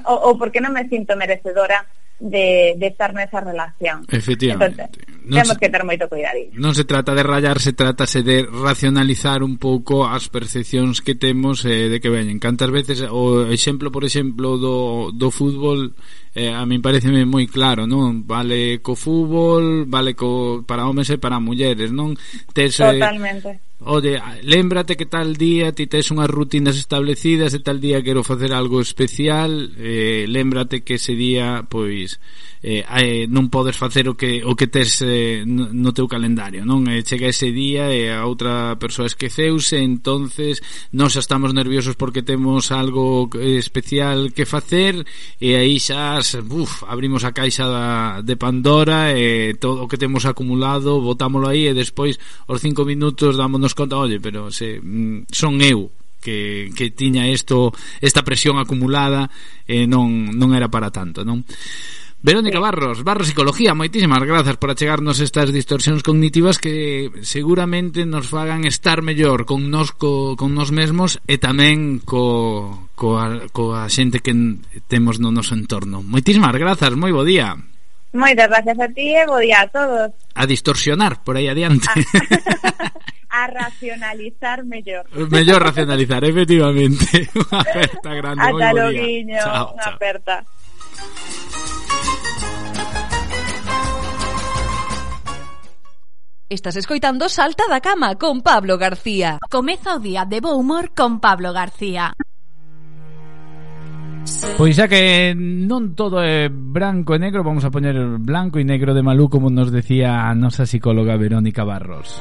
o, 0.06 0.14
o 0.30 0.38
porque 0.38 0.62
non 0.62 0.76
me 0.76 0.88
sinto 0.92 1.16
merecedora 1.16 1.84
de, 2.22 2.76
de 2.78 2.88
estar 2.88 3.14
nesa 3.18 3.42
relación. 3.42 4.06
Efectivamente. 4.06 4.86
Entonces, 4.86 5.12
non 5.26 5.42
temos 5.42 5.58
se, 5.58 5.62
que 5.66 5.70
ter 5.74 5.84
moito 5.84 6.06
cuidadillo. 6.06 6.54
Non 6.54 6.78
se 6.78 6.86
trata 6.86 7.18
de 7.18 7.26
rayar, 7.26 7.58
se 7.58 7.74
tratase 7.74 8.22
de 8.22 8.46
racionalizar 8.46 9.42
un 9.42 9.58
pouco 9.58 10.06
as 10.06 10.30
percepcións 10.30 11.02
que 11.02 11.18
temos 11.18 11.66
eh, 11.66 11.90
de 11.90 11.98
que 11.98 12.14
veñen. 12.14 12.38
Cantas 12.38 12.70
veces 12.70 13.02
eh, 13.02 13.10
o 13.10 13.50
exemplo, 13.50 13.90
por 13.90 14.06
exemplo, 14.06 14.62
do, 14.62 15.10
do 15.10 15.34
fútbol 15.34 15.98
eh, 16.34 16.54
a 16.54 16.64
mí 16.66 16.80
pareceme 16.80 17.26
moi 17.26 17.50
claro, 17.50 17.90
non? 17.90 18.24
Vale 18.24 18.80
co 18.86 18.94
fútbol, 18.94 19.90
vale 19.90 20.14
co 20.14 20.62
para 20.64 20.86
homes 20.86 21.10
e 21.10 21.18
para 21.18 21.42
mulleres, 21.42 21.90
non? 21.90 22.16
Tes, 22.54 22.80
eh, 22.80 23.02
Totalmente. 23.02 23.50
Eh, 23.50 23.71
Ode, 23.84 24.22
lembrate 24.44 24.96
que 24.96 25.08
tal 25.08 25.36
día 25.38 25.74
ti 25.74 25.90
tes 25.90 26.14
unhas 26.14 26.30
rutinas 26.30 26.78
establecidas 26.78 27.58
e 27.58 27.66
tal 27.66 27.82
día 27.82 28.06
quero 28.06 28.22
facer 28.22 28.54
algo 28.54 28.78
especial, 28.78 29.74
eh, 29.82 30.30
lembrate 30.30 30.86
que 30.86 31.02
ese 31.02 31.18
día 31.18 31.66
pois 31.66 32.22
eh, 32.64 32.86
eh, 32.86 33.26
non 33.26 33.50
podes 33.50 33.74
facer 33.74 34.06
o 34.06 34.14
que 34.14 34.46
o 34.46 34.54
que 34.54 34.70
tes 34.70 35.02
eh, 35.02 35.42
no 35.46 35.90
teu 35.98 36.06
calendario, 36.06 36.62
non? 36.62 36.86
Eh, 36.86 37.02
chega 37.02 37.34
ese 37.34 37.50
día 37.50 37.90
e 37.90 38.14
a 38.14 38.30
outra 38.30 38.78
persoa 38.78 39.10
esqueceuse, 39.10 39.82
entonces 39.82 40.62
nos 40.94 41.18
estamos 41.18 41.58
nerviosos 41.58 41.98
porque 41.98 42.22
temos 42.22 42.70
algo 42.70 43.26
eh, 43.34 43.58
especial 43.58 44.30
que 44.30 44.46
facer 44.46 45.02
e 45.42 45.58
aí 45.58 45.82
xa, 45.82 46.22
buf, 46.46 46.86
abrimos 46.86 47.26
a 47.26 47.34
caixa 47.34 47.66
da, 47.66 48.22
de 48.22 48.38
Pandora 48.38 49.18
e 49.18 49.58
todo 49.58 49.82
o 49.84 49.90
que 49.90 49.98
temos 49.98 50.30
acumulado, 50.30 51.02
botámolo 51.02 51.50
aí 51.50 51.66
e 51.66 51.74
despois 51.74 52.22
os 52.46 52.62
cinco 52.62 52.86
minutos 52.86 53.42
dámonos 53.42 53.74
conta, 53.74 53.98
oye, 53.98 54.22
pero 54.22 54.54
se 54.54 54.78
mm, 54.78 55.34
son 55.34 55.58
eu 55.66 55.90
que, 56.22 56.70
que 56.78 56.94
tiña 56.94 57.28
isto 57.28 57.74
esta 58.00 58.22
presión 58.22 58.62
acumulada 58.62 59.34
e 59.66 59.90
non, 59.90 60.30
non 60.38 60.54
era 60.54 60.70
para 60.70 60.94
tanto, 60.94 61.26
non? 61.26 61.42
Verónica 62.24 62.60
sí. 62.60 62.62
Barros, 62.62 63.04
Barros 63.04 63.28
Psicología, 63.28 63.74
moitísimas 63.74 64.22
grazas 64.22 64.62
por 64.62 64.70
achegarnos 64.70 65.18
estas 65.18 65.50
distorsións 65.50 66.06
cognitivas 66.06 66.62
que 66.62 67.10
seguramente 67.26 68.06
nos 68.06 68.30
fagan 68.30 68.70
estar 68.70 69.02
mellor 69.02 69.50
con 69.50 69.74
nos, 69.74 69.90
co, 69.90 70.38
con 70.38 70.54
nos 70.54 70.70
mesmos 70.70 71.18
e 71.26 71.42
tamén 71.42 71.98
co, 72.06 72.94
coa, 72.94 73.50
coa 73.50 73.90
xente 73.90 74.22
que 74.22 74.38
temos 74.86 75.18
no 75.18 75.34
noso 75.34 75.58
entorno. 75.58 76.06
Moitísimas 76.06 76.54
grazas, 76.62 76.94
moi 76.94 77.10
bo 77.10 77.26
día. 77.26 77.58
Moitas 78.14 78.54
gracias 78.54 78.78
a 78.78 78.88
ti 78.94 79.18
e 79.18 79.26
bo 79.26 79.42
día 79.42 79.66
a 79.66 79.68
todos. 79.74 80.14
A 80.38 80.46
distorsionar 80.46 81.26
por 81.26 81.42
aí 81.42 81.50
adiante. 81.50 81.90
A 83.34 83.50
racionalizar 83.58 84.62
mellor. 84.62 85.10
Mellor 85.10 85.58
racionalizar, 85.58 86.22
efectivamente. 86.22 87.26
Unha 87.50 87.66
aperta 87.66 88.10
grande, 88.14 88.46
Ata 88.46 88.54
moi 88.54 88.70
bo 88.78 88.88
día. 88.94 89.02
Guiño, 89.10 89.42
chao, 89.42 89.74
unha 89.74 89.90
aperta. 89.90 90.36
Estás 96.52 96.76
escoitando 96.76 97.30
Salta 97.30 97.64
da 97.70 97.80
Cama 97.80 98.16
con 98.16 98.42
Pablo 98.42 98.78
García. 98.78 99.40
Comeza 99.50 99.96
o 99.96 100.00
día 100.04 100.26
de 100.28 100.42
bo 100.44 100.60
humor 100.60 100.92
con 100.92 101.24
Pablo 101.24 101.54
García. 101.56 102.12
Pois 104.60 104.76
xa 104.76 104.92
que 104.92 105.32
non 105.32 105.96
todo 105.96 106.20
é 106.20 106.52
branco 106.52 107.16
e 107.16 107.24
negro, 107.24 107.48
vamos 107.48 107.64
a 107.64 107.72
poñer 107.72 107.96
blanco 108.20 108.60
e 108.60 108.68
negro 108.68 108.92
de 108.92 109.00
Malú 109.00 109.32
como 109.32 109.48
nos 109.48 109.72
decía 109.72 110.28
a 110.28 110.36
nosa 110.36 110.68
psicóloga 110.68 111.16
Verónica 111.16 111.64
Barros. 111.64 112.20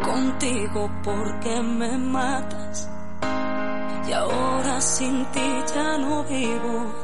contigo 0.00 0.88
porque 1.04 1.52
me 1.60 1.92
matas 2.08 2.88
y 4.08 4.12
ahora 4.12 4.80
sin 4.80 5.28
ti 5.28 5.60
ya 5.68 5.98
no 5.98 6.24
vivo. 6.24 7.01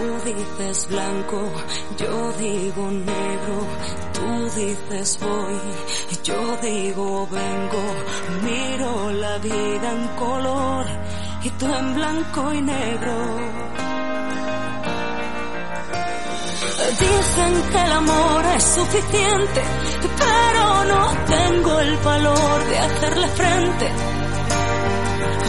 Tú 0.00 0.06
dices 0.24 0.88
blanco, 0.88 1.42
yo 1.98 2.32
digo 2.38 2.90
negro, 2.90 3.56
tú 4.14 4.44
dices 4.58 5.18
voy, 5.20 5.60
yo 6.24 6.56
digo 6.62 7.28
vengo, 7.30 7.84
miro 8.42 9.12
la 9.12 9.36
vida 9.36 9.92
en 9.92 10.08
color 10.16 10.86
y 11.42 11.50
tú 11.50 11.66
en 11.66 11.94
blanco 11.94 12.54
y 12.54 12.62
negro. 12.62 13.12
Dicen 16.98 17.70
que 17.70 17.82
el 17.84 17.92
amor 17.92 18.44
es 18.56 18.64
suficiente, 18.64 19.62
pero 20.18 20.84
no 20.86 21.14
tengo 21.26 21.78
el 21.78 21.96
valor 21.98 22.64
de 22.70 22.78
hacerle 22.78 23.28
frente. 23.28 23.90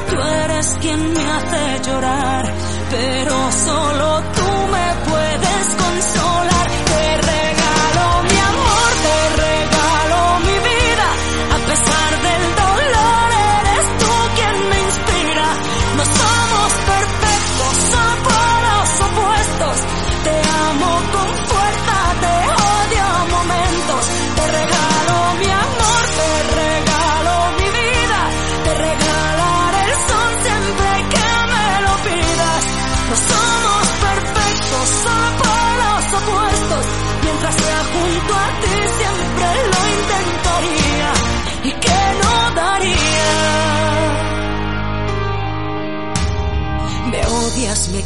Tú 0.09 0.15
eres 0.43 0.77
quien 0.81 1.13
me 1.13 1.23
hace 1.31 1.89
llorar, 1.89 2.53
pero 2.91 3.51
solo 3.51 4.21
tú 4.35 4.67
me 4.71 5.09
puedes 5.09 5.75
consolar. 5.75 6.20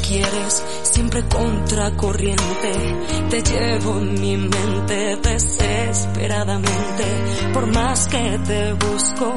Quieres, 0.08 0.64
siempre 0.84 1.24
contracorriente. 1.28 2.72
Te 3.30 3.42
llevo 3.42 3.98
en 4.00 4.22
mi 4.22 4.38
mente 4.38 5.18
desesperadamente. 5.18 7.06
Por 7.54 7.68
más 7.68 8.08
que 8.08 8.40
te 8.46 8.74
busco, 8.74 9.34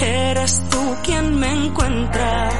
eres 0.00 0.62
tú 0.70 0.96
quien 1.02 1.34
me 1.38 1.50
encuentra. 1.52 2.50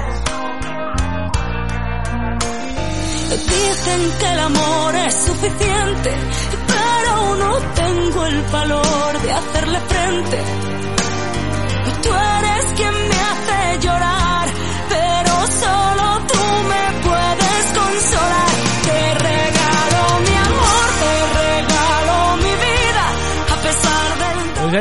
Dicen 3.30 4.12
que 4.18 4.32
el 4.32 4.38
amor 4.38 4.94
es 5.06 5.14
suficiente, 5.14 6.10
pero 6.66 7.36
no 7.36 7.58
tengo 7.74 8.26
el 8.26 8.42
valor 8.52 9.22
de 9.22 9.32
hacerle 9.32 9.80
frente. 9.80 10.71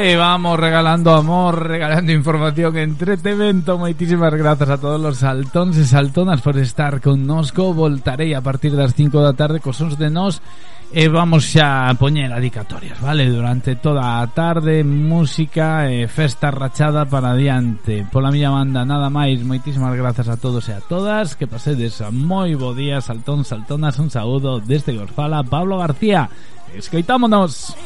Aí 0.02 0.16
vamos 0.16 0.60
regalando 0.60 1.14
amor, 1.14 1.68
regalando 1.68 2.12
información, 2.12 2.74
entretenimento. 2.76 3.78
Moitísimas 3.78 4.34
grazas 4.34 4.74
a 4.74 4.82
todos 4.82 4.97
os 4.97 5.22
saltóns 5.22 5.78
e 5.78 5.86
saltonas 5.86 6.41
por 6.41 6.58
estar 6.58 6.97
connosco. 6.97 7.70
Voltarei 7.70 8.34
a 8.34 8.41
partir 8.41 8.74
das 8.74 8.97
5 8.97 9.22
da 9.22 9.38
tarde 9.38 9.62
cos 9.62 9.78
sons 9.78 10.02
de 10.02 10.10
nós 10.10 10.41
e 10.89 11.06
vamos 11.06 11.54
xa 11.54 11.86
a 11.86 11.93
poñer 11.93 12.34
adicatorias, 12.34 12.97
vale? 12.97 13.30
Durante 13.30 13.78
toda 13.78 14.26
a 14.26 14.26
tarde, 14.26 14.82
música 14.82 15.86
e 15.86 16.10
festa 16.10 16.49
rachada 16.49 17.06
para 17.06 17.38
adiante. 17.38 18.02
Pola 18.10 18.34
miña 18.34 18.49
banda, 18.49 18.82
nada 18.82 19.14
máis. 19.14 19.38
Moitísimas 19.45 19.93
grazas 19.93 20.34
a 20.34 20.41
todos 20.41 20.66
e 20.66 20.74
a 20.74 20.82
todas. 20.82 21.38
Que 21.38 21.45
pasedes 21.45 22.02
a 22.02 22.10
moi 22.10 22.58
bo 22.58 22.74
día, 22.74 23.06
saltón, 23.06 23.45
saltonas. 23.45 24.02
Un 24.02 24.10
saúdo 24.10 24.58
desde 24.58 24.97
que 24.97 25.06
os 25.06 25.14
fala 25.14 25.45
Pablo 25.45 25.78
García. 25.78 26.26
Escoitámonos. 26.74 27.78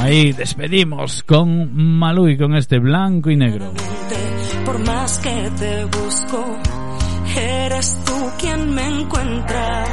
Ahí 0.00 0.32
despedimos 0.32 1.22
con 1.24 1.76
Malú 1.98 2.28
y 2.28 2.38
con 2.38 2.56
este 2.56 2.78
blanco 2.78 3.30
y 3.30 3.36
negro. 3.36 3.72
Por 4.64 4.78
más 4.86 5.18
que 5.18 5.50
te 5.58 5.84
busco, 5.84 6.58
eres 7.36 7.98
tú 8.04 8.30
quien 8.38 8.74
me 8.74 8.86
encuentra. 8.86 9.84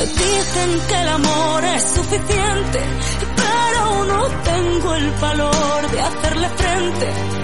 Dicen 0.00 0.70
que 0.88 1.00
el 1.00 1.08
amor 1.08 1.64
es 1.76 1.82
suficiente, 1.82 2.80
pero 3.36 4.04
no 4.06 4.26
tengo 4.42 4.94
el 4.96 5.10
valor 5.20 5.90
de 5.90 6.00
hacerle 6.00 6.48
frente. 6.48 7.34